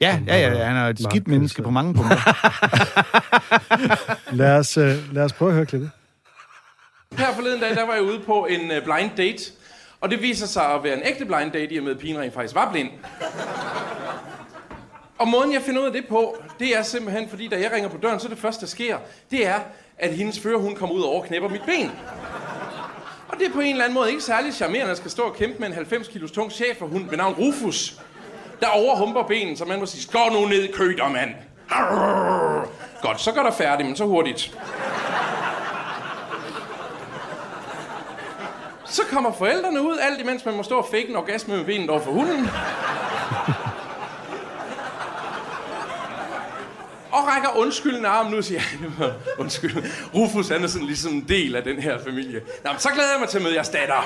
[0.02, 2.18] Ja, ja, ja, han er et skidt menneske på mange punkter.
[4.42, 5.92] Lad os, øh, lad os prøve at høre klippet.
[7.18, 9.52] Her forleden dag, der var jeg ude på en uh, blind date.
[10.02, 12.20] Og det viser sig at være en ægte blind date, i og med at pigen
[12.20, 12.90] rent faktisk var blind.
[15.18, 17.90] Og måden, jeg finder ud af det på, det er simpelthen, fordi da jeg ringer
[17.90, 18.98] på døren, så det første, der sker,
[19.32, 19.60] det er,
[19.98, 21.92] at hendes fører, hun kommer ud og overknæpper mit ben.
[23.28, 25.36] Og det er på en eller anden måde ikke særlig charmerende at skal stå og
[25.36, 28.00] kæmpe med en 90 kilos tung cheferhund ved navn Rufus,
[28.60, 31.30] der overhumper benen, så man må sige, gå nu ned i køder, mand.
[33.02, 34.58] Godt, så går der færdig, men så hurtigt.
[38.90, 41.90] Så kommer forældrene ud, alt imens man må stå og fake en orgasme med benet
[41.90, 42.50] over for hunden.
[47.12, 48.62] Og rækker undskyldende armen nu og siger,
[49.38, 49.76] undskyld,
[50.16, 52.42] Rufus han er sådan ligesom en del af den her familie.
[52.64, 54.02] Nå, men så glæder jeg mig til at møde jeres datter.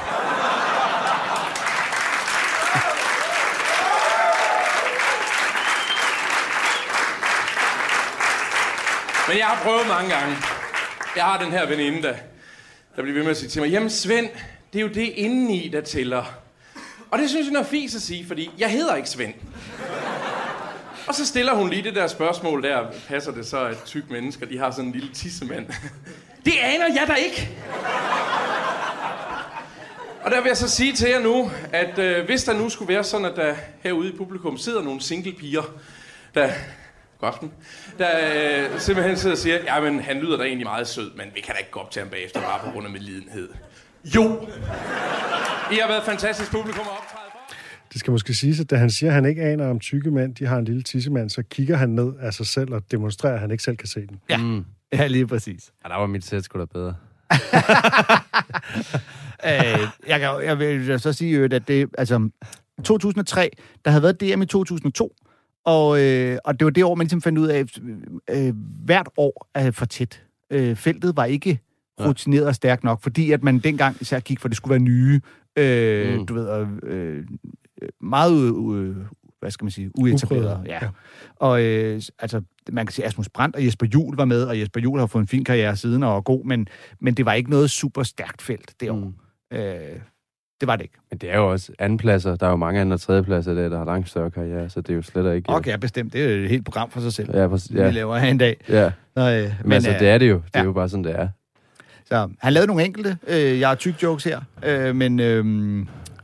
[9.27, 10.37] Men jeg har prøvet mange gange.
[11.15, 12.13] Jeg har den her veninde, der,
[12.95, 14.29] der bliver ved med at sige til mig, jamen Svend,
[14.73, 16.23] det er jo det indeni, der tæller.
[17.11, 19.33] Og det synes jeg er fint at sige, fordi jeg hedder ikke Svend.
[21.07, 24.45] Og så stiller hun lige det der spørgsmål der, passer det så, at tyk mennesker,
[24.45, 25.67] de har sådan en lille tissemand?
[26.45, 27.49] Det aner jeg da ikke!
[30.23, 32.93] Og der vil jeg så sige til jer nu, at øh, hvis der nu skulle
[32.93, 35.63] være sådan, at der herude i publikum sidder nogle single piger,
[36.35, 36.49] der...
[37.19, 37.51] God aften.
[37.97, 38.09] Der
[38.73, 41.53] øh, simpelthen sidder og siger, jamen han lyder da egentlig meget sød, men vi kan
[41.53, 43.49] da ikke gå op til ham bagefter bare på grund af medlidenhed.
[44.05, 44.47] Jo!
[45.71, 47.55] I har været et fantastisk publikum at optræde for.
[47.93, 50.35] Det skal måske siges, at da han siger, at han ikke aner om tykke mænd,
[50.35, 53.39] de har en lille tissemand, så kigger han ned af sig selv og demonstrerer, at
[53.39, 54.19] han ikke selv kan se den.
[54.29, 54.61] Ja,
[54.97, 55.71] ja lige præcis.
[55.83, 56.95] Ja, der var mit sæt sgu da bedre.
[59.45, 62.29] Øh, jeg, kan, jeg vil så sige, at det, altså,
[62.83, 63.49] 2003,
[63.85, 65.15] der havde været DM i 2002,
[65.65, 67.79] og, øh, og det var det år, man ligesom fandt ud af, at
[68.29, 68.53] øh,
[68.85, 70.23] hvert år er for tæt.
[70.49, 71.59] Øh, feltet var ikke
[72.07, 74.79] rutineret og stærkt nok, fordi at man dengang især gik for, at det skulle være
[74.79, 75.21] nye,
[75.55, 76.25] øh, mm.
[76.25, 77.23] Du ved, øh,
[78.01, 78.95] meget, øh,
[79.39, 80.43] hvad skal man sige, uetableret.
[80.43, 80.79] Uprøvet, Ja.
[80.81, 80.89] ja.
[81.35, 82.41] Og øh, altså,
[82.71, 85.21] man kan sige, Asmus Brandt og Jesper Juhl var med, og Jesper Juhl har fået
[85.21, 86.67] en fin karriere siden og er god, men,
[86.99, 88.95] men det var ikke noget super stærkt felt det år.
[89.51, 89.57] Mm.
[89.57, 89.99] Øh,
[90.61, 90.97] det var det ikke.
[91.11, 92.35] Men det er jo også andenpladser.
[92.35, 94.93] Der er jo mange andre tredjepladser der, der har langt større karriere, så det er
[94.95, 95.49] jo slet ikke...
[95.49, 96.13] Okay, ja, bestemt.
[96.13, 97.75] Det er jo et helt program for sig selv, Ja, præcis, ja.
[97.75, 98.57] vi ja, laver her en dag.
[98.69, 98.91] ja.
[99.15, 100.35] Nå, øh, Men, men altså, øh, det er det jo.
[100.35, 100.65] Det er ja.
[100.65, 101.27] jo bare sådan, det er.
[102.11, 103.17] Så, han lavede nogle enkelte.
[103.27, 104.39] Øh, jeg har tyk jokes her.
[104.65, 105.45] Øh, men, øh,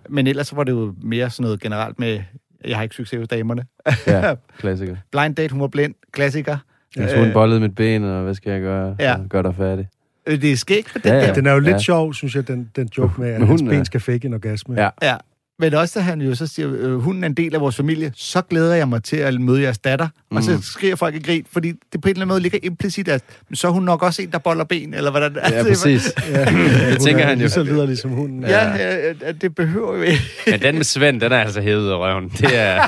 [0.09, 2.19] men ellers var det jo mere sådan noget generelt med,
[2.65, 3.65] jeg har ikke succes hos damerne.
[4.07, 4.95] Ja, klassiker.
[5.11, 5.93] Blind date, hun var blind.
[6.11, 6.57] Klassiker.
[6.95, 8.95] Jeg tog en bollede mit ben, og hvad skal jeg gøre?
[8.99, 9.15] Ja.
[9.29, 9.87] Gør dig færdig.
[10.27, 11.33] Øh, det er skægt for det Ja, ja.
[11.33, 11.79] Den er jo lidt Ja.
[11.79, 14.25] sjov, synes jeg, den, den joke med, at Men hans hun ben er- skal fake
[14.27, 14.81] en orgasme.
[14.81, 14.89] Ja.
[15.01, 15.15] ja.
[15.59, 18.11] Men også, at han jo så siger, øh, hunden er en del af vores familie,
[18.15, 20.07] så glæder jeg mig til at møde jeres datter.
[20.31, 20.37] Mm.
[20.37, 23.07] Og så skriger folk i grin, fordi det på en eller anden måde ligger implicit,
[23.07, 23.21] at
[23.53, 26.13] så er hun nok også en, der boller ben, eller hvordan Ja, præcis.
[26.31, 26.45] Ja,
[26.91, 27.39] Det tænker han jo.
[27.39, 28.43] Lige så liderlig som hunden.
[28.43, 28.49] er.
[28.49, 30.21] Ja, ja, ja, det behøver jo ikke.
[30.47, 32.29] Men den med Svend, den er altså hævet af røven.
[32.29, 32.87] Det er...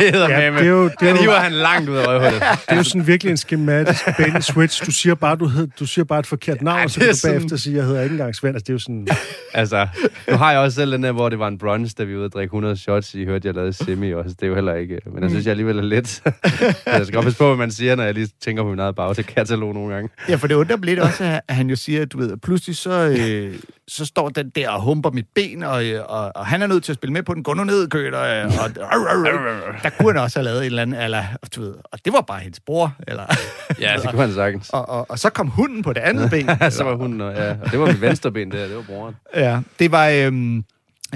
[0.00, 0.58] Det hedder Ja, ja, med.
[0.58, 2.40] det er jo- det er Den jo- hiver han langt ud af røvhullet.
[2.68, 4.86] Det er jo sådan virkelig en schematisk bait and switch.
[4.86, 7.00] Du siger bare, du, hed, du siger bare et forkert navn, Ej, og så det
[7.00, 8.54] kan er du sådan- bagefter sige, at jeg hedder ikke engang Svend.
[8.56, 9.06] Altså, det er jo sådan...
[9.54, 9.86] Altså,
[10.30, 12.18] nu har jeg også selv den der, hvor det var en brunch, da vi var
[12.18, 13.14] ude og drikke 100 shots.
[13.14, 14.30] I hørte, jeg lavede semi også.
[14.30, 14.98] Det er jo heller ikke...
[15.14, 16.22] Men jeg synes, jeg alligevel er lidt...
[16.86, 18.94] jeg skal godt passe på, hvad man siger, når jeg lige tænker på min eget
[18.96, 20.10] bagkatalog nogle gange.
[20.28, 22.76] Ja, for det undrer mig lidt også, at han jo siger, at du ved, pludselig
[22.76, 23.54] så, øh,
[23.88, 26.84] så står den der og humper mit ben, og, øh, og, og han er nødt
[26.84, 27.42] til at spille med på den.
[27.42, 28.20] Gå nu ned, køter.
[28.22, 28.74] Øh, og,
[29.82, 31.24] der kunne han også have lavet en eller anden, eller,
[31.56, 33.22] du ved, og det var bare hendes bror, eller,
[33.80, 34.70] Ja, det kunne han sagtens.
[34.70, 36.48] og, og, og så kom hunden på det andet ben.
[36.70, 37.20] så var hun...
[37.20, 38.66] og- Ja, og det var mit venstre ben der.
[38.66, 39.14] Det var broren.
[39.34, 40.08] Ja, det var...
[40.08, 40.64] Øhm,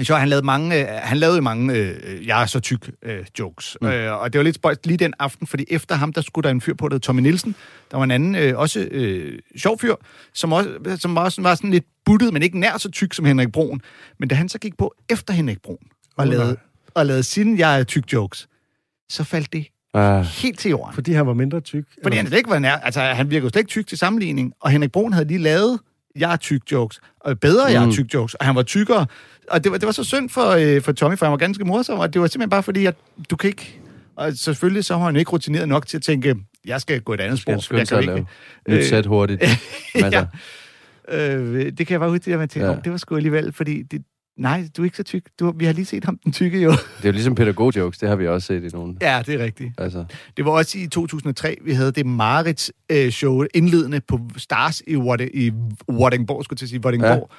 [0.01, 3.25] så han lavede mange, øh, han lavede jo mange øh, jeg er så tyk øh,
[3.39, 3.77] jokes.
[3.81, 3.87] Mm.
[3.87, 6.49] Øh, og det var lidt spøjst lige den aften, fordi efter ham, der skulle der
[6.51, 7.55] en fyr på, der hed Tommy Nielsen.
[7.91, 9.95] Der var en anden, øh, også øh, sjov fyr,
[10.33, 10.69] som, også,
[10.99, 13.81] som også var sådan lidt buttet, men ikke nær så tyk som Henrik Broen.
[14.19, 15.87] Men da han så gik på efter Henrik Broen
[16.17, 16.35] og, nej.
[16.35, 16.57] lavede,
[16.93, 18.47] og lavede sine jeg er tyk jokes,
[19.09, 20.93] så faldt det Ah, helt til jorden.
[20.93, 21.85] Fordi han var mindre tyk.
[22.03, 22.75] Fordi han slet ikke var nær.
[22.75, 24.53] Altså, han virker jo slet ikke tyk til sammenligning.
[24.59, 25.79] Og Henrik Broen havde lige lavet
[26.15, 27.91] jeg er tyk jokes, og bedre jeg er Mm.
[27.91, 29.05] tyk jokes, og han var tykkere.
[29.49, 31.63] Og det var, det var så synd for, øh, for Tommy, for han var ganske
[31.65, 32.95] morsom, og det var simpelthen bare fordi, at
[33.29, 33.79] du kan ikke...
[34.15, 36.35] Og selvfølgelig så var han ikke rutineret nok til at tænke,
[36.65, 38.25] jeg skal gå et andet skal spor, for jeg kan ikke...
[38.69, 39.41] nyt sæt hurtigt.
[39.95, 40.25] Men altså,
[41.11, 42.73] Øh, det kan jeg bare huske, at man tænker, Ja.
[42.75, 42.79] ja.
[42.83, 44.01] det var sgu alligevel, fordi det,
[44.37, 45.23] Nej, du er ikke så tyk.
[45.39, 46.71] Du, vi har lige set ham, den tykke jo.
[46.97, 48.97] Det er jo ligesom pædagog-jokes, det har vi også set i nogen.
[49.01, 49.69] Ja, det er rigtigt.
[49.77, 50.05] Altså,
[50.37, 54.95] Det var også i 2003, vi havde det Marits øh, show indledende på Stars i,
[54.95, 55.51] Watte, i
[55.87, 57.35] Vordingborg, skulle til at sige, Vordingborg, ja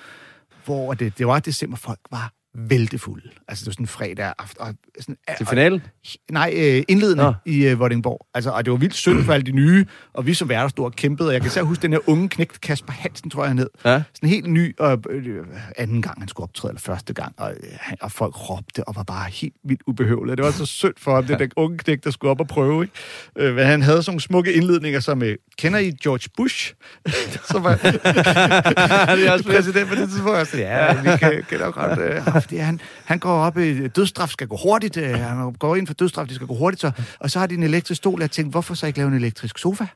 [0.64, 3.30] hvor det, det var december, folk var væltefulde.
[3.48, 4.60] Altså, det var sådan en fredag aften.
[4.60, 5.82] Og sådan, til finalen?
[6.30, 7.34] Nej, øh, indledende Nå.
[7.46, 8.26] i øh, Vordingborg.
[8.34, 10.84] Altså, og det var vildt synd for alle de nye, og vi som værter stod
[10.84, 13.50] og kæmpede, og jeg kan især huske den her unge knægt, Kasper Hansen, tror jeg
[13.50, 13.70] han hed.
[13.84, 14.02] Ja.
[14.14, 15.46] Sådan helt ny, og øh,
[15.76, 19.02] anden gang han skulle optræde, eller første gang, og, øh, og folk råbte og var
[19.02, 20.36] bare helt vildt ubehøvelige.
[20.36, 22.84] Det var så synd for ham, det der unge knægt, der skulle op og prøve.
[22.84, 22.94] Ikke?
[23.38, 26.74] Øh, men han havde sådan nogle smukke indledninger, som, øh, kender I George Bush?
[27.50, 27.76] som var
[29.16, 30.48] det er også præsident på det tidspunkt.
[30.48, 31.98] Så, ja, vi kan, kan nok godt...
[31.98, 34.96] Øh, ham, fordi han, han går op i dødsstraf, skal gå hurtigt.
[34.96, 36.80] Øh, han går ind for dødsstraf, det skal gå hurtigt.
[36.80, 36.90] Så,
[37.20, 39.14] og så har de en elektrisk stol, og jeg tænkte, hvorfor så ikke lave en
[39.14, 39.86] elektrisk sofa?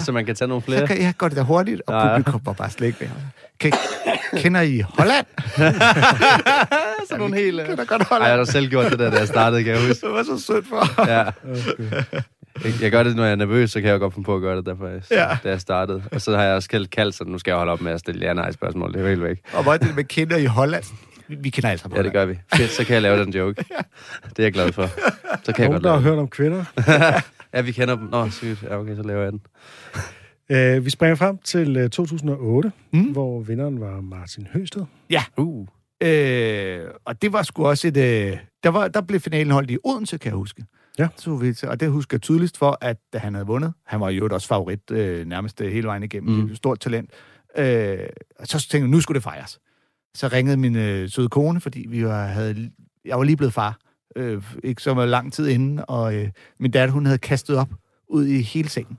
[0.00, 0.86] så man kan tage nogle Så flere.
[0.86, 2.16] kan jeg går det da hurtigt, og Ja, ja.
[2.16, 3.08] publikum var bare slet ikke med.
[3.60, 3.72] Kan,
[4.36, 5.26] kender I Holland?
[7.08, 7.60] Sådan nogle helt...
[7.66, 8.30] Kender godt Ej, Holland?
[8.30, 10.00] jeg har selv gjort det der, da jeg startede, kan jeg huske.
[10.06, 11.06] Det var så sødt for.
[11.10, 11.24] Ja.
[12.64, 14.40] Jeg, jeg gør det, når jeg er nervøs, så kan jeg godt finde på at
[14.40, 15.36] gøre det, derfor jeg, Ja.
[15.44, 16.02] da jeg startede.
[16.12, 18.00] Og så har jeg også kaldt kaldt, så nu skal jeg holde op med at
[18.00, 18.92] stille ja-nej-spørgsmål.
[18.92, 19.36] Det er helt væk.
[19.52, 20.84] Og hvor er det med kender I Holland?
[21.30, 22.38] Vi, vi kender alle sammen Ja, det gør vi.
[22.54, 23.64] Fedt, så kan jeg lave den joke.
[24.30, 24.86] Det er jeg glad for.
[25.44, 26.64] Så kan jeg Nogen, godt der har hørt om kvinder.
[27.54, 28.04] Ja, vi kender dem.
[28.04, 28.62] Nå, sygt.
[28.62, 29.40] Ja, okay, så laver jeg den.
[30.52, 32.98] Øh, vi springer frem til øh, 2008, Mm.
[32.98, 33.12] mm.
[33.12, 34.82] hvor vinderen var Martin Høsted.
[35.36, 35.66] Uh.
[36.02, 37.96] Øh, og det var sgu også et...
[37.96, 40.64] Øh, der, var, der blev finalen holdt i Odense, kan jeg huske.
[40.98, 41.08] Ja.
[41.16, 44.10] Så vi, og det husker jeg tydeligst for, at da han havde vundet, han var
[44.10, 46.40] jo også favorit øh, nærmest øh, hele vejen igennem, Mm.
[46.42, 46.54] mm.
[46.54, 47.10] stort talent.
[47.58, 47.98] Øh,
[48.38, 49.58] og så tænkte jeg, nu skulle det fejres.
[50.14, 52.70] Så ringede min øh, søde kone, fordi vi var, havde,
[53.04, 53.78] jeg var lige blevet far,
[54.16, 57.68] øh, ikke så lang tid inden, og øh, min datter, hun havde kastet op
[58.08, 58.98] ud i hele sengen.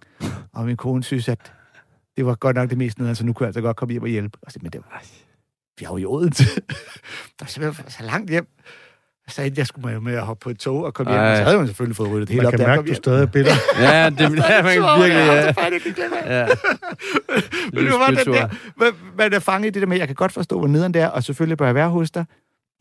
[0.53, 1.53] Og min kone synes, at
[2.18, 4.03] det var godt nok det mest nederen, så nu kunne jeg altså godt komme hjem
[4.03, 4.38] og hjælpe.
[4.41, 5.03] Og så, men det var,
[5.80, 6.43] vi har jo i Odense.
[7.39, 8.47] der er simpelthen så langt hjem.
[9.32, 11.21] Så endte jeg skulle med at hoppe på et tog og komme hjem.
[11.21, 11.36] Ej.
[11.38, 12.89] Så havde man selvfølgelig fået ryddet det hele Man op, kan da jeg mærke, at
[12.89, 13.51] du stadig er bitter.
[13.82, 15.13] Ja, det, ja, man kan virkelig...
[16.27, 16.39] Ja.
[16.39, 16.47] Ja.
[17.73, 20.15] Men det var den der, man, man er fanget i det der med, jeg kan
[20.15, 22.25] godt forstå, hvor nederen det er, og selvfølgelig bør jeg være hos dig,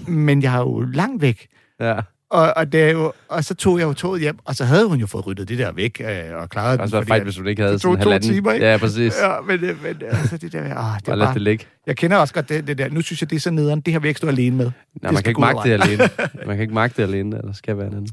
[0.06, 1.46] men jeg er jo langt væk.
[1.80, 2.00] Ja.
[2.30, 4.88] Og, og, det er jo, og så tog jeg jo toget hjem, og så havde
[4.88, 7.22] hun jo fået ryddet det der væk, øh, og klaret Det også været fordi fejl,
[7.22, 8.34] hvis du ikke havde det tog sådan to halvanden.
[8.34, 8.66] timer, ikke?
[8.66, 9.14] Ja, præcis.
[9.22, 11.66] Ja, men, øh, men altså, det der, åh, det Bare er lad bare, det ligge.
[11.86, 12.88] jeg kender også godt det, det der.
[12.88, 13.80] Nu synes jeg, det er så nederen.
[13.80, 14.64] Det har vi ikke stå alene med.
[14.64, 14.72] Nej,
[15.02, 16.08] Det man kan ikke magte det alene.
[16.46, 18.08] Man kan ikke magte det alene, eller skal være en anden.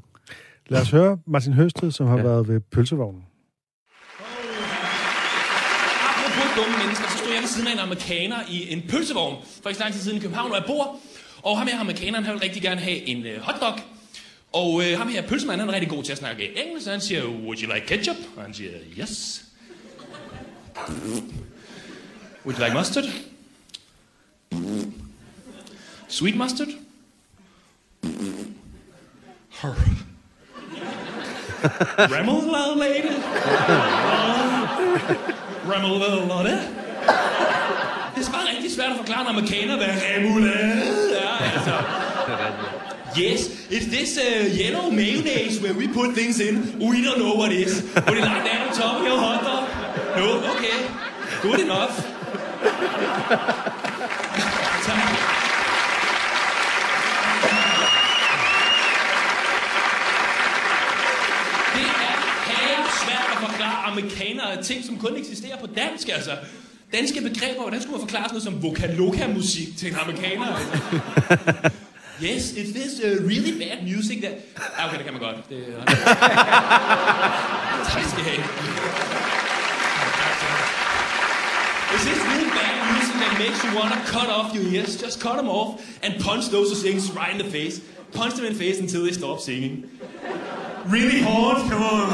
[0.70, 2.24] Lad os høre Martin Høsted, som har Ja.
[2.24, 3.22] været ved pølsevognen.
[6.10, 9.70] Apropos dumme mennesker, så stod jeg ved siden af en amerikaner i en pølsevogn for
[9.70, 10.96] ikke så lang tid siden i København, hvor jeg bor.
[11.44, 13.74] Og ham her amerikaneren, han vil rigtig gerne have en uh, hotdog.
[14.54, 17.02] Og øh, ham her pølsemanden, han er rigtig god til at snakke engelsk, så han
[17.02, 18.16] siger, would you like ketchup?
[18.38, 19.44] Og han siger, yes.
[22.46, 23.04] Would you like mustard?
[26.08, 26.68] Sweet mustard?
[29.62, 29.74] Her.
[32.00, 33.04] Remoulade?
[35.66, 36.62] Remoulade?
[38.16, 41.38] Det er bare rigtig svært at forklare en amerikaner, hvad remoulade er.
[41.54, 42.07] Altså.
[43.18, 46.78] Yes, it's this uh, yellow mayonnaise where we put things in.
[46.78, 47.82] We don't know what it is.
[47.82, 49.68] Would you like that on top of your hot dog?
[50.18, 50.52] No?
[50.56, 50.88] Okay.
[51.42, 51.96] Good enough.
[54.86, 55.18] tak.
[61.76, 61.86] Det
[62.74, 66.32] er svært at forklare amerikanere ting, som kun eksisterer på dansk, altså.
[66.94, 70.46] Danske begreber, hvordan skulle man forklare sådan noget som vokaloka-musik til en amerikaner?
[70.56, 71.70] Altså?
[72.20, 74.34] Yes, it this uh, really bad music that...
[74.58, 75.50] Ah, okay, det kan man godt.
[75.50, 75.86] Det, uh...
[77.86, 78.44] tak skal I have.
[81.96, 85.02] Is this really bad music that makes you want to cut off your ears.
[85.04, 85.70] Just cut them off
[86.04, 87.82] and punch those who sing right in the face.
[88.14, 89.90] Punch them in the face until they stop singing.
[90.88, 92.10] Really hard, come on.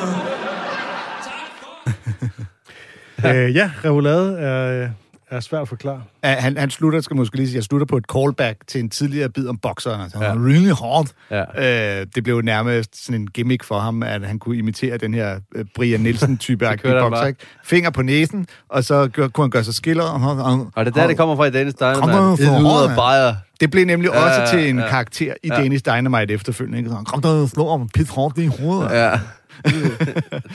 [1.29, 3.27] Tak for...
[3.27, 4.89] øh, ja, Revolade er, øh,
[5.35, 6.01] er svært at forklare.
[6.23, 8.89] Ja, han, han slutter, skal måske lige sige, jeg slutter på et callback til en
[8.89, 10.01] tidligere bid om bokseren.
[10.01, 10.25] Altså, Ja.
[10.25, 10.31] ja.
[10.33, 11.07] really hard.
[11.31, 11.99] Ja.
[12.01, 15.39] Øh, det blev nærmest sådan en gimmick for ham, at han kunne imitere den her
[15.55, 17.25] øh, Brian Nielsen-type han bokser.
[17.25, 17.39] Ikke?
[17.63, 20.03] Finger på næsen, og så gør, kunne han gøre sig skiller.
[20.03, 22.45] Og, og, Og det er der, det kommer fra i Kommer Dynamite.
[22.45, 22.95] fra Det lyder Holland.
[22.95, 23.35] bare...
[23.59, 24.87] Det blev nemlig Ja, også til en ja.
[24.89, 25.55] karakter i Ja.
[25.55, 26.77] Danish Dynamite efterfølgende.
[26.77, 26.89] Ikke?
[26.89, 28.91] Så han, Kom der og slå om pis hårdt i hovedet.
[28.91, 29.19] Ja.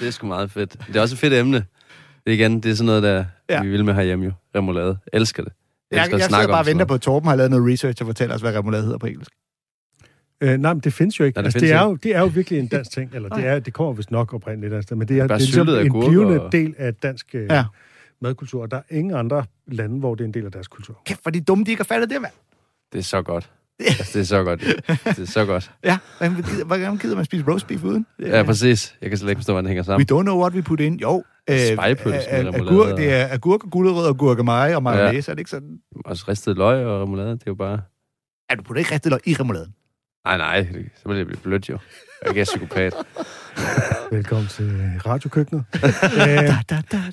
[0.00, 0.76] det er sgu meget fedt.
[0.88, 1.64] Det er også et fedt emne.
[2.28, 3.62] Det er igen, det er sådan noget, der Ja.
[3.62, 4.32] vi vil med herhjemme jo.
[4.56, 4.98] Remoulade.
[5.12, 5.52] Elsker det.
[5.90, 8.02] Jeg, Elsker jeg snakke sidder bare og venter på, at Torben har lavet noget research
[8.02, 9.30] og fortæller os, hvad remoulade hedder på engelsk.
[10.40, 11.36] Øh, nej, men det findes jo ikke.
[11.36, 13.10] Nej, det altså, det, er jo, det er jo virkelig en dansk ting.
[13.14, 15.40] Eller det, er, det kommer vist nok oprindeligt sted, men det er, det Bare er
[15.40, 17.64] ligesom en blivende og- del af dansk øh, Ja.
[18.20, 18.62] madkultur.
[18.62, 21.00] Og Der er ingen andre lande, hvor det er en del af deres kultur.
[21.06, 22.32] Kæft, hvor de dumme, de ikke har fattet det, mand.
[22.92, 23.50] Det er så godt.
[23.86, 24.60] Altså, det er så godt.
[24.60, 25.70] Det er så godt.
[25.84, 28.06] Ja, hvordan gider, hvordan gider man spise roast beef uden?
[28.20, 28.96] Ja, præcis.
[29.02, 30.20] Jeg kan slet ikke forstå, hvordan det hænger We sammen.
[30.20, 31.00] don't know what we put in.
[31.00, 31.24] Jo.
[31.48, 35.40] Øh, Spejepølse med remoulade det er agurk og gulerød og gurkemeje og mayonnaise, er det
[35.40, 35.78] ikke sådan?
[36.04, 37.80] Også ristet løg og remoulade, det er jo bare...
[38.50, 39.74] Er du putter ikke rigtig løg i remouladen?
[40.24, 41.78] Nej, nej, det- så vil jeg blive blødt jo.
[42.22, 42.94] Jeg er ikke psykopat.
[44.12, 44.70] Velkommen til
[45.06, 45.64] radiokøkkenet.
[45.74, 45.82] øh,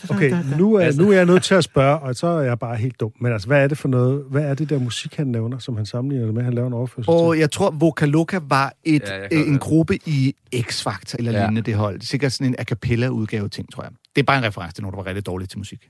[0.10, 2.76] okay, nu er, nu er jeg nødt til at spørge, og så er jeg bare
[2.76, 3.12] helt dum.
[3.22, 4.24] Men altså, hvad er det for noget?
[4.32, 6.74] Hvad er det der musik, han nævner, som han sammenligner det med, han laver en
[6.74, 7.40] overførsel Og til?
[7.40, 11.40] jeg tror, Vocaloka var et, Ja, godt en gruppe i X-Factor eller Ja.
[11.40, 11.94] lignende det hold.
[11.96, 13.92] Det er sikkert sådan en a cappella-udgave ting, tror jeg.
[14.16, 15.90] Det er bare en reference til nogen, der var rigtig dårlige til musik.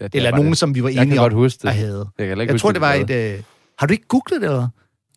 [0.00, 0.58] Ja, det Eller er nogen, det.
[0.58, 1.96] som vi var enige godt om at have.
[1.98, 3.10] Jeg, kan heller ikke Jeg huske, tror, det var et...
[3.10, 3.42] Øh...
[3.78, 4.68] Har du ikke googlet det, eller?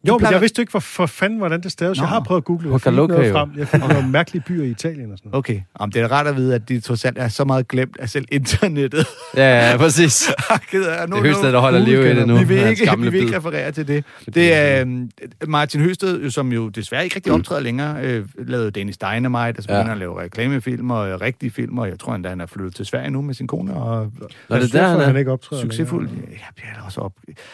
[0.07, 1.97] Jo, men jeg vidste ikke for, for fanden, hvordan det staves.
[1.99, 2.71] Jeg har prøvet at google det.
[2.73, 3.49] Jeg fik noget frem.
[3.57, 5.37] Jeg fik nogle mærkelige byer i Italien og sådan noget.
[5.39, 7.97] Okay, Jamen, det er rart at vide, at de trods alt er så meget glemt
[7.99, 9.05] af selv internettet.
[9.35, 10.29] Ja, ja, præcis.
[10.73, 12.37] No, Det er Høsted, der holder liv i det nu.
[12.37, 14.03] Vi vil ikke, gamle vi vil ikke referere til det.
[14.33, 15.09] Det er øhm,
[15.47, 19.71] Martin Høsted, som jo desværre ikke rigtig optræder længere, øh, lavede Dennis Dynamite, og så
[19.71, 19.77] Ja.
[19.77, 22.75] begynder at lave reklamefilm og øh, rigtige film, og jeg tror endda, han er flyttet
[22.75, 25.05] til Sverige nu med sin kone, og Nå, det er der, derfor, han er.
[25.05, 26.07] han ikke optræder succesfuld.
[26.07, 26.25] længere.
[26.31, 27.13] Ja, det er også op.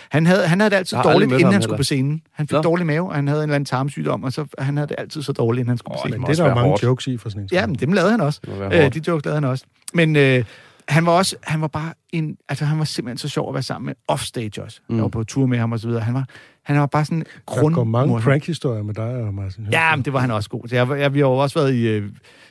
[0.09, 2.21] Han havde, han havde det altid dårligt, inden han skulle på scenen.
[2.33, 2.61] Han fik Nå.
[2.61, 5.21] dårlig mave, og han havde en eller anden tarmsygdom, og så han havde det altid
[5.21, 6.11] så dårligt, inden han skulle scenen.
[6.13, 6.83] det Men det er der jo mange hårdt.
[6.83, 7.49] jokes i for sådan en.
[7.51, 8.39] Ja, men dem lavede han også.
[8.47, 9.65] Øh, de jokes lavede han også.
[9.93, 10.43] Men øh,
[10.87, 13.63] han var også, han var bare en, altså han var simpelthen så sjov at være
[13.63, 14.79] sammen med offstage også.
[14.89, 14.95] Mm.
[14.95, 16.01] Jeg var på tur med ham og så videre.
[16.03, 16.25] Han var,
[16.63, 17.75] han var bare sådan Der grund...
[17.75, 19.67] går mange prank-historier med dig og Martin.
[19.71, 20.75] Ja, men det var han også god til.
[20.75, 22.09] Jeg, jeg, vi har jo også været i, øh,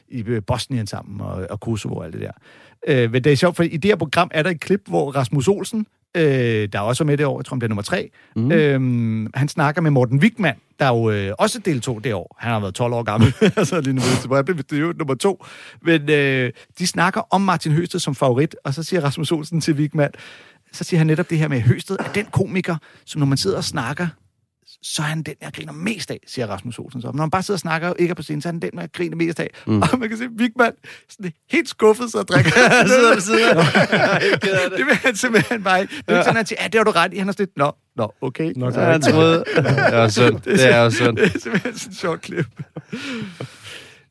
[0.09, 2.31] i Bosnien sammen, og, og Kosovo og alt det der.
[2.89, 5.11] Øh, men det er sjovt, for i det her program er der et klip, hvor
[5.11, 8.11] Rasmus Olsen, øh, der også var med det år, jeg tror, det er nummer tre,
[8.37, 8.53] mm.
[8.53, 12.37] øh, han snakker med Morten Wigman, der jo øh, også deltog det år.
[12.41, 13.33] Han har været 12 år gammel,
[13.67, 15.45] så lige nu så jeg blev vist jo nummer to.
[15.83, 19.75] Men øh, de snakker om Martin Høsted som favorit, og så siger Rasmus Olsen til
[19.75, 20.11] Wigman,
[20.73, 23.57] så siger han netop det her med, Høsted er den komiker, som når man sidder
[23.57, 24.07] og snakker,
[24.83, 27.03] så er han den, jeg griner mest af, siger Rasmus Olsen.
[27.03, 28.61] Så når man bare sidder og snakker og ikke er på scenen, så er han
[28.61, 29.51] den, jeg griner mest af.
[29.67, 29.83] Mm.
[29.83, 30.73] Og man kan se, Vigman
[31.09, 34.71] sådan helt skuffet, så drikker han sidder ved siden af.
[34.79, 35.95] det vil han simpelthen bare ikke.
[35.97, 37.19] Det er ikke sådan, at han siger, ja, det har du ret i.
[37.19, 38.53] Han er sådan lidt, nå, nå, okay.
[38.57, 39.45] Nå, det Ja, han troede.
[39.57, 40.45] Det er sundt.
[40.45, 41.11] Det er jo.
[41.11, 42.47] Det er simpelthen sådan et sjovt klip.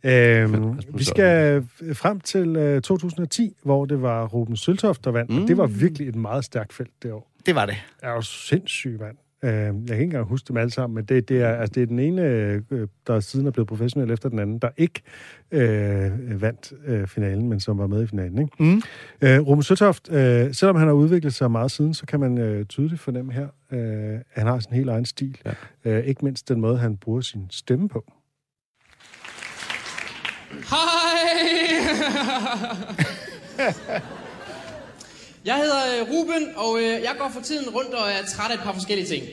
[0.04, 1.64] Øhm, vi skal
[1.94, 5.32] frem til øh, 2010, hvor det var Ruben Søltoft, der vandt.
[5.32, 5.42] Mm.
[5.42, 7.32] Og det var virkelig et meget stærkt felt det år.
[7.46, 7.76] Det var det.
[8.02, 9.18] er jo sindssyg, mand.
[9.44, 11.84] Øh, jeg kan ikke engang huske dem alle sammen, men det, det, er, altså, det
[11.84, 15.02] er den ene, øh, der siden er blevet professionel efter den anden, der ikke
[15.52, 18.38] øh, vandt øh, finalen, men som var med i finalen.
[18.38, 18.64] Ikke?
[18.64, 18.82] Mm.
[19.22, 22.66] Øh, Ruben Søtoft, øh, selvom han har udviklet sig meget siden, så kan man øh,
[22.66, 25.38] tydeligt fornemme her, øh, at han har sin helt egen stil.
[25.46, 25.54] Ja.
[25.86, 28.12] Øh, ikke mindst den måde, han bruger sin stemme på.
[30.70, 31.02] Hej!
[35.46, 38.56] jeg hedder øh, Ruben, og øh, jeg går for tiden rundt og er træt af
[38.56, 39.24] et par forskellige ting.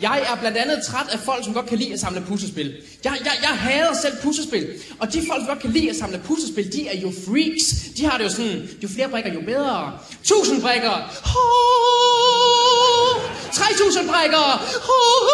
[0.00, 2.76] Jeg er blandt andet træt af folk, som godt kan lide at samle puslespil.
[3.04, 4.68] Jeg, jeg, jeg hader selv puslespil.
[5.00, 7.64] Og de folk, som godt kan lide at samle puslespil, de er jo freaks.
[7.96, 9.98] De har det jo sådan, jo flere brikker, jo bedre.
[10.20, 10.94] 1000 brikker.
[11.38, 14.46] Oh, 3000 brikker.
[14.76, 15.28] Oh,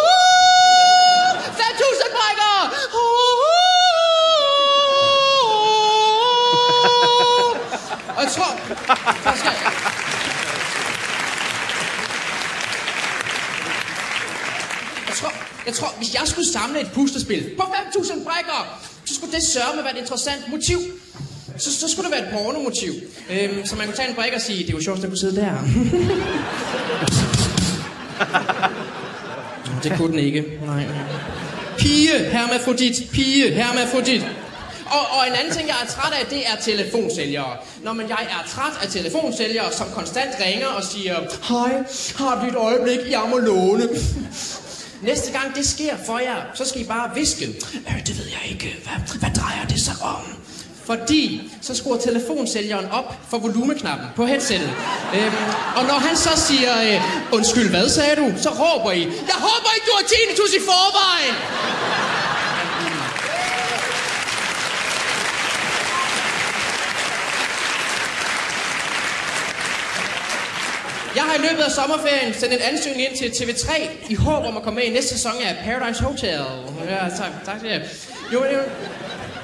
[1.43, 2.55] 5000 brikker.
[2.95, 3.39] Oh,
[8.16, 8.51] og jeg tror...
[9.24, 9.53] Der skal...
[15.08, 15.33] Jeg tror,
[15.66, 19.71] jeg tror, hvis jeg skulle samle et puslespil på 5.000 brækker, så skulle det sørge
[19.71, 20.79] med at være et interessant motiv.
[21.57, 22.93] Så, så skulle det være et pornomotiv.
[23.31, 25.19] Øhm, så man kunne tage en brik og sige, det er jo sjovt, at kunne
[25.19, 25.53] sidde der.
[29.83, 30.45] det kunne den ikke.
[30.66, 30.85] Nej.
[31.79, 34.27] Pige, hermafrodit, pige, hermafrodit.
[34.87, 37.57] Og, og en anden ting, jeg er træt af, det er telefonsælgere.
[37.83, 41.16] Når man jeg er træt af telefonsælgere, som konstant ringer og siger,
[41.49, 41.85] Hej,
[42.16, 43.89] har du et øjeblik, jeg må låne?
[45.03, 47.44] Næste gang det sker for jer, så skal I bare viske.
[47.88, 48.76] Øh, det ved jeg ikke.
[48.84, 50.22] Hvad, hvad drejer det sig om?
[50.84, 54.70] Fordi så skruer telefonsælgeren op for volumeknappen på headsettet.
[55.14, 55.34] Øhm,
[55.76, 58.32] og når han så siger, øh, undskyld, hvad sagde du?
[58.42, 61.34] Så råber I, jeg håber ikke, du har tinnitus i forvejen!
[71.19, 73.71] Jeg har i løbet af sommerferien sendt en ansøgning ind til TV3
[74.09, 76.41] i håb om at komme med i næste sæson af Paradise Hotel.
[76.89, 77.81] Ja, tak, tak til jer.
[78.33, 78.59] Jo, jo,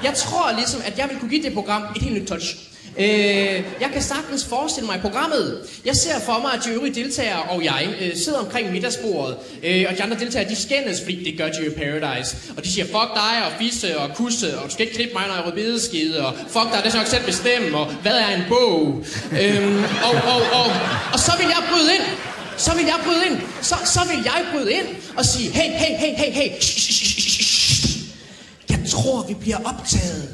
[0.03, 2.55] jeg tror ligesom, at jeg vil kunne give det program et helt nyt touch.
[2.99, 5.59] Øh, jeg kan sagtens forestille mig programmet.
[5.85, 9.85] Jeg ser for mig, at de øvrige deltagere og jeg øh, sidder omkring middagsbordet, øh,
[9.89, 12.37] og de andre deltagere, de skændes, fordi det gør de jo i Paradise.
[12.57, 15.23] Og de siger, fuck dig, og fisse, og kusse, og du skal ikke klippe mig,
[15.27, 18.17] når jeg rød skide, og fuck dig, det skal jeg nok selv bestemme, og hvad
[18.17, 19.05] er en bog?
[19.41, 20.67] øhm, og, og, og,
[21.13, 22.05] og så vil jeg bryde ind.
[22.57, 23.41] så vil jeg bryde ind.
[23.61, 24.87] Så, så vil jeg bryde ind
[25.17, 26.49] og sige, hey, hey, hey, hey, hey.
[26.61, 27.25] shh, shh, shh.
[28.69, 30.29] Jeg tror, vi bliver optaget.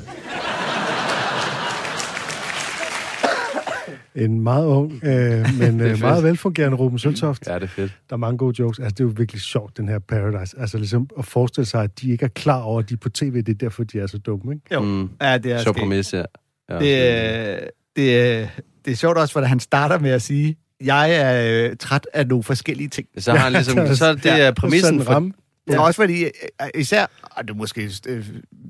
[4.16, 7.48] En meget ung, øh, men øh, meget velfungerende Ruben Søltoft.
[7.48, 7.92] Ja, det er fedt.
[8.10, 8.80] Der er mange gode jokes.
[8.80, 10.60] Altså, det er jo virkelig sjovt, den her Paradise.
[10.60, 13.10] Altså, ligesom at forestille sig, at de ikke er klar over, at de er på
[13.10, 13.36] tv.
[13.36, 14.66] Det er derfor, de er så dumme, ikke?
[14.74, 14.82] Jo.
[14.82, 15.10] Mm.
[15.22, 16.24] Ja, det er Sjov præmis, ja.
[16.70, 16.80] ja.
[16.80, 18.48] Det, øh, det, øh,
[18.86, 22.28] det er sjovt også, hvordan han starter med at sige, jeg er øh, træt af
[22.28, 23.08] nogle forskellige ting.
[23.18, 25.32] Så har han ligesom, Ja, så er det ja, er præmissen for...
[25.70, 25.82] Ja.
[25.82, 26.30] Også fordi, øh,
[26.76, 28.26] især, og det er måske øh,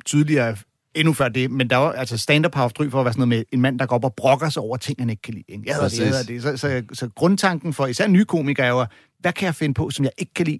[0.05, 0.55] tydeligere
[0.95, 3.27] endnu før det, men der var altså stand-up har haft ry for at være sådan
[3.27, 5.33] noget med en mand, der går op og brokker sig over ting, han ikke kan
[5.33, 5.45] lide.
[5.49, 5.63] Ikke?
[5.67, 6.41] Jeg det, jeg det.
[6.41, 8.85] Så, så, så grundtanken for især nye komikere er jo,
[9.19, 10.59] hvad kan jeg finde på, som jeg ikke kan lide,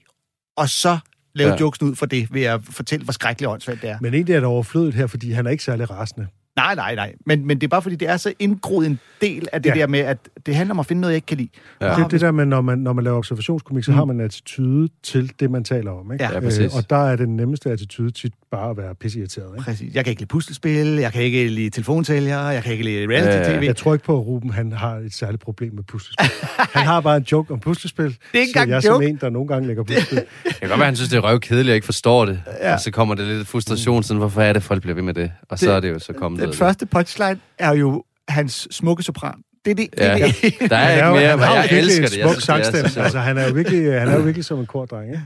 [0.57, 0.99] og så
[1.36, 1.55] lave Ja.
[1.59, 3.97] jokesen ud for det, ved at fortælle, hvor skrækkeligt åndssvagt det er.
[4.01, 6.27] Men egentlig er det overflødigt her, fordi han er ikke særlig rasende.
[6.55, 7.13] Nej, nej, nej.
[7.25, 9.75] Men, men det er bare fordi, det er så indgroet en del af det Ja.
[9.75, 9.81] ja.
[9.81, 11.49] der med, at det handler om at finde noget, jeg ikke kan lide.
[11.81, 11.87] Ja.
[11.87, 11.95] Ja.
[11.95, 13.97] Det er det der med, når man, når man laver observationskomik, så Mm.
[13.97, 16.11] har man en attitude til det, man taler om.
[16.13, 16.23] Ikke?
[16.25, 16.33] Ja.
[16.33, 16.73] Ja, præcis.
[16.75, 19.47] og der er den nemmeste attitude tit bare at være pisseirriteret.
[19.55, 19.63] Ikke?
[19.63, 19.95] Præcis.
[19.95, 23.63] Jeg kan ikke lide puslespil, jeg kan ikke lide telefonsælgere, jeg kan ikke lide reality-tv.
[23.65, 26.29] Jeg tror ikke på, at Ruben han har et særligt problem med puslespil.
[26.77, 28.05] han har bare en joke om puslespil.
[28.05, 29.07] Det er ikke engang jeg en som joke.
[29.07, 30.17] en, der nogle gange lægger puslespil.
[30.45, 32.41] Det kan godt være, han synes, det er røvkedeligt, og ikke forstår det.
[32.61, 32.67] Ja.
[32.67, 32.73] Ja.
[32.73, 35.31] Og så kommer det lidt frustration, sådan, hvorfor er det, folk bliver ved med det?
[35.49, 38.67] Og så Det- er det jo så kommet Den af første punchline er jo hans
[38.71, 39.33] smukke sopran.
[39.65, 39.87] Det er det.
[39.97, 40.13] Ja.
[40.15, 40.27] det, er
[40.61, 40.69] det.
[40.69, 42.11] Der er Han ikke mere, han men har jeg elsker det.
[42.15, 42.89] Det er så sangstemme.
[42.89, 43.03] sjovt.
[43.03, 45.09] Altså, han er jo virkelig, han er jo virkelig som en kordreng.
[45.09, 45.21] Ikke?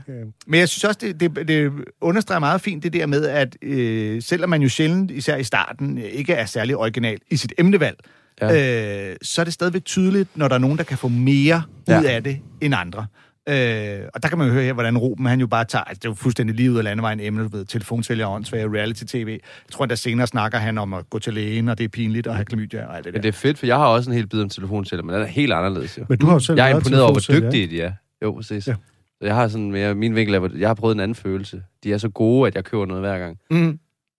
[0.46, 4.22] Men jeg synes også, det, det, det understreger meget fint det der med, at øh,
[4.22, 7.96] selvom man jo sjældent, især i starten, ikke er særlig original i sit emnevalg,
[8.40, 9.10] ja.
[9.10, 12.00] øh, så er det stadigvæk tydeligt, når der er nogen, der kan få mere Ja.
[12.00, 13.06] ud af det end andre.
[13.48, 15.98] Øh, og der kan man jo høre her, hvordan Ruben han jo bare tager, altså
[15.98, 19.28] det er jo fuldstændig lige ud af landevejen emne, du ved, telefonsælger, åndssvage, reality-tv.
[19.28, 19.40] Jeg
[19.72, 22.26] tror, at der senere snakker han om at gå til lægen, og det er pinligt
[22.26, 23.18] at have klamydia og alt det der.
[23.18, 25.22] Men det er fedt, for jeg har også en hel bid om telefonceller, men den
[25.22, 26.04] er helt anderledes jo.
[26.08, 27.92] Men du har jo selv Jeg er imponeret over, hvor telefonsælger, dygtige de er.
[28.22, 28.66] Jo, præcis.
[28.66, 28.72] Ja.
[28.72, 28.76] Ja.
[29.20, 31.62] Så jeg har sådan mere, min vinkel er, hvor- jeg har prøvet en anden følelse.
[31.84, 33.38] De er så gode, at jeg køber noget hver gang.
[33.50, 33.78] Mm.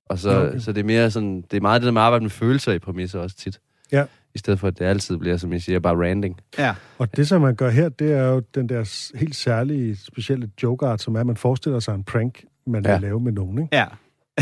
[0.09, 0.59] Og så, Ja, okay.
[0.59, 2.71] så det er mere sådan, det er meget det der med at arbejde med følelser
[2.73, 3.59] i præmisser også tit.
[3.91, 4.03] Ja.
[4.37, 6.39] I stedet for, at det altid bliver, som jeg siger, bare randing.
[6.57, 6.73] Ja.
[6.97, 11.01] Og det, som man gør her, det er jo den der helt særlige, specielle joke-art,
[11.01, 12.89] som er, at man forestiller sig en prank, man ja.
[12.91, 12.95] Ja.
[12.97, 13.75] vil lave med nogen, ikke?
[13.75, 13.85] Ja.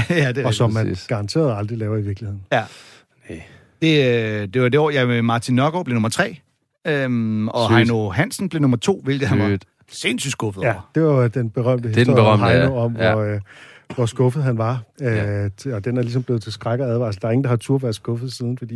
[0.24, 1.08] ja, det er Og som man præcis.
[1.08, 2.42] garanteret aldrig laver i virkeligheden.
[3.82, 4.06] Det,
[4.42, 6.38] øh, det var det år, jeg med Martin Nørgaard blev nummer tre,
[6.88, 7.78] øhm, og Sygt.
[7.78, 9.66] Heino Hansen blev nummer to, hvilket han var Sygt.
[9.92, 10.92] sindssygt skuffet Ja, over.
[10.96, 12.82] det var den berømte er den historie om berømte, Heino, ja.
[12.86, 13.14] om Ja.
[13.14, 13.42] hvor, øh,
[13.96, 14.82] hvor skuffet han var.
[15.02, 15.44] Ja.
[15.44, 17.22] Øh, og den er ligesom blevet til skræk og advarsel.
[17.22, 18.76] Der er ingen, der har tur været skuffet siden, fordi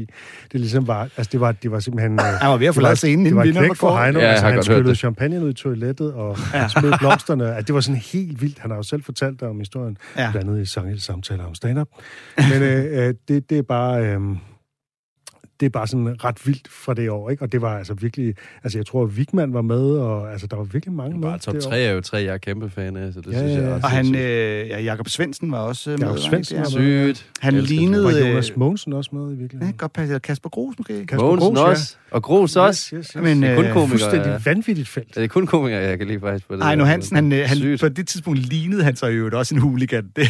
[0.51, 2.13] det ligesom var, altså det var, det var simpelthen...
[2.13, 3.97] Øh, Han var ved at det forlade var, scenen, inden knæk var for.
[4.03, 4.19] Heino.
[4.19, 6.67] Ja, jeg altså, han skyllede champagne ud i toilettet og ja.
[6.67, 7.55] smed blomsterne.
[7.55, 8.59] At det var sådan helt vildt.
[8.59, 10.31] Han har jo selv fortalt dig om historien, Ja.
[10.31, 11.87] blandt andet i sang- samtaler om stand-up.
[12.37, 14.05] Men øh, øh, det, det er bare...
[14.05, 14.19] Øh,
[15.59, 17.43] det er bare sådan ret vildt fra det år, ikke?
[17.43, 18.35] Og det var altså virkelig...
[18.63, 21.27] Altså, jeg tror, at Wigman var med, og altså, der var virkelig mange med.
[21.27, 21.69] Bare top det år.
[21.69, 23.67] 3 er jo tre, jeg er kæmpe fan af, så det Ja, synes ja, jeg
[23.67, 23.73] ja.
[23.73, 23.85] også.
[23.85, 26.07] Og han, øh, ja, Jakob Svendsen var også øh, med.
[26.07, 27.13] Jakob Svendsen var med.
[27.15, 27.29] Sygt.
[27.39, 28.03] Han Elsker lignede...
[28.03, 29.73] Var øh, Jonas Mogensen også med i Ja, virkeligheden?
[29.77, 30.19] godt passe.
[30.19, 31.05] Kasper Gros måske.
[31.05, 31.63] Kasper Mogensen Gros, ja.
[31.69, 31.95] også.
[32.11, 32.95] Og Gros også.
[32.95, 33.23] Yes, yes, yes.
[33.23, 33.89] Men, Det er kun øh, komikere.
[33.89, 34.51] Fuldstændig ja.
[34.51, 35.15] vanvittigt felt.
[35.15, 36.61] Det er kun komikere, jeg kan lide faktisk på det.
[36.61, 36.89] Ejno der.
[36.89, 40.03] Hansen, han, han, på det tidspunkt lignede han sig jo også en hooligan.
[40.15, 40.29] Det,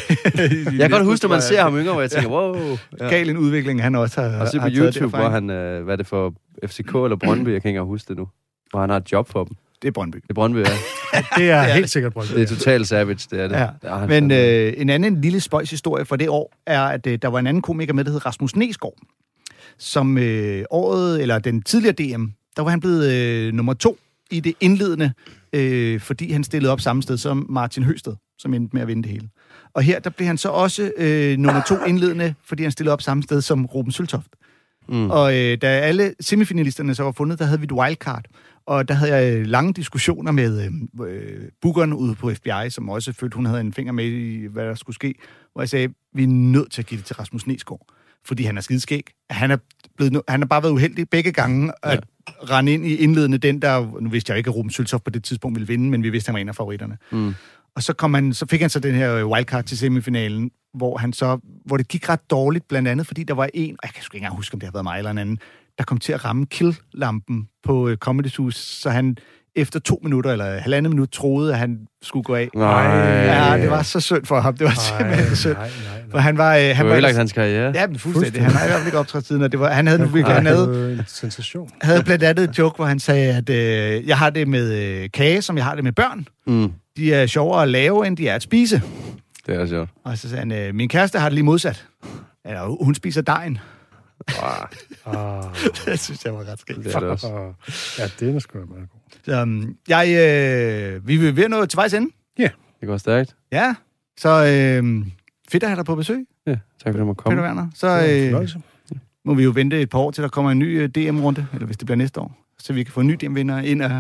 [0.66, 2.56] Jeg kan godt huske, når man ser ham yngre, hvor jeg tænker, wow.
[3.00, 3.10] Ja.
[3.10, 5.84] Gal en udvikling, han også har Og se på har taget YouTube, hvor han, øh,
[5.84, 6.34] hvad er det for
[6.66, 8.28] FCK eller Brøndby, jeg kan ikke huske det nu.
[8.70, 9.56] Hvor han har et job for dem.
[9.82, 10.18] Det er Brøndby.
[10.18, 10.64] Det er Brøndby, ja.
[11.38, 12.34] Det er helt sikkert Brøndby.
[12.34, 13.56] Det er totalt savage, det er det.
[13.56, 13.68] Ja.
[13.82, 17.20] Der er Men øh, en anden lille spøjs historie fra det år er, at øh,
[17.22, 18.94] der var en anden komiker med, der hed Rasmus Nesgaard,
[19.78, 23.98] som øh, året, eller den tidligere DM, der var han blevet øh, nummer to
[24.32, 25.14] i det indledende,
[25.54, 29.04] øh, fordi han stillede op samme sted som Martin Høsted, som endte med at vinde
[29.04, 29.30] det hele.
[29.74, 33.02] Og her, der blev han så også øh, nummer to indledende, fordi han stillede op
[33.02, 34.28] samme sted som Ruben Søltoft.
[34.90, 35.10] Mm.
[35.10, 38.26] Og øh, da alle semifinalisterne så var fundet, der havde vi et wildcard.
[38.66, 42.90] Og der havde jeg øh, lange diskussioner med øh, øh, bookeren ude på FBI, som
[42.90, 45.14] også følte, hun havde en finger med i, hvad der skulle ske.
[45.54, 47.86] Hvor jeg sagde, vi er nødt til at give det til Rasmus Nesgaard.
[48.26, 49.04] Fordi han er skideskæg.
[49.30, 49.58] Han er,
[49.98, 52.56] blevet, han har bare været uheldig begge gange at ja.
[52.56, 54.00] rende ind i indledende den, der...
[54.02, 56.30] Nu vidste jeg ikke, at Ruben Søltoft på det tidspunkt ville vinde, men vi vidste,
[56.30, 56.98] at han var en af favoritterne.
[57.12, 57.34] Mm.
[57.76, 60.98] Og så, kom han, så fik han så den her øh, wildcard til semifinalen, hvor,
[60.98, 63.94] han så, hvor det gik ret dårligt, blandt andet fordi der var en, og jeg
[63.94, 65.40] kan sgu ikke engang huske, om det har været mig eller en anden,
[65.78, 69.18] der kom til at ramme kill-lampen på øh, Comedy Hus, så han
[69.56, 72.50] efter to minutter eller halvandet minut troede, at han skulle gå af.
[72.56, 72.84] Nej.
[72.84, 74.58] Ja, det var så synd for ham.
[74.58, 75.54] Det var simpelthen synd.
[75.54, 76.56] nej, nej, For han var...
[76.56, 77.72] Øh, Det han var var ødelagt hans karriere.
[77.76, 78.42] Ja, men fuldstændig.
[78.44, 80.36] Han har i hvert fald ikke optrådt siden, og det var, han havde nu virkelig...
[80.36, 81.70] Han havde, Det en sensation.
[81.82, 85.10] havde blandt andet et joke, hvor han sagde, at øh, jeg har det med øh,
[85.14, 86.28] kage, som jeg har det med børn.
[86.48, 86.72] Mm.
[87.00, 88.82] De er sjovere at lave, end de er at spise.
[89.46, 89.90] Det er sjovt.
[90.04, 91.88] Og så sagde han, øh, min kæreste har det lige modsat.
[92.46, 93.58] Eller hun spiser dejen.
[94.28, 94.68] Ah,
[95.06, 95.44] Ah,
[95.86, 96.80] det synes jeg var ret skægt.
[96.84, 97.54] det er det også.
[98.00, 99.00] ja, den er sgu meget god.
[99.26, 102.12] Så, um, jeg, øh, vi vil ved at nå til vejs ende.
[102.38, 103.36] Det går stærkt.
[103.52, 103.76] Ja,
[104.20, 105.06] så øh,
[105.50, 107.42] fedt at have dig på besøg, Ja, tak fordi du måtte Peter komme.
[107.42, 107.68] Werner.
[107.76, 108.48] Så Det øh,
[109.26, 111.66] må vi jo vente et par år, til der kommer en ny øh, DM-runde, eller
[111.66, 113.92] hvis det bliver næste år, så vi kan få en ny DM-vinder ind og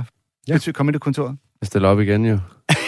[0.47, 0.57] Ja.
[0.67, 0.71] ja.
[0.71, 1.37] komme ind i kontoret.
[1.61, 2.39] Jeg stiller op igen jo.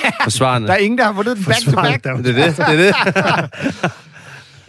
[0.23, 0.67] Forsvarende.
[0.67, 2.03] Der er ingen, der har fundet den back to back.
[2.03, 3.49] Det er det, det er
[3.81, 3.91] det.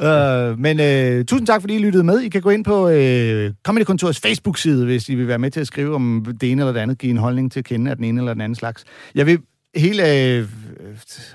[0.02, 2.20] Øh, men øh, tusind tak, fordi I lyttede med.
[2.20, 5.60] I kan gå ind på øh, Comedy Kontorets Facebook-side, hvis I vil være med til
[5.60, 7.96] at skrive om det ene eller det andet, give en holdning til at kende af
[7.96, 8.84] den ene eller den anden slags.
[9.14, 9.38] Jeg vil
[9.74, 10.48] helt øh,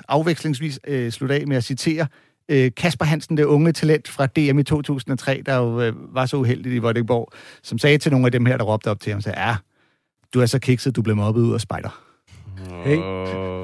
[0.08, 2.08] afvekslingsvis øh, slutte af med at citere
[2.50, 6.38] øh, Kasper Hansen, det unge talent fra DM i 2003, der jo øh, var så
[6.38, 7.32] uheldig i Vordingborg,
[7.64, 9.56] som sagde til nogle af dem her, der råbte op til ham, sagde, ja,
[10.34, 12.02] du er så kikset, du blev mobbet ud af spejder.
[12.86, 13.58] Hey.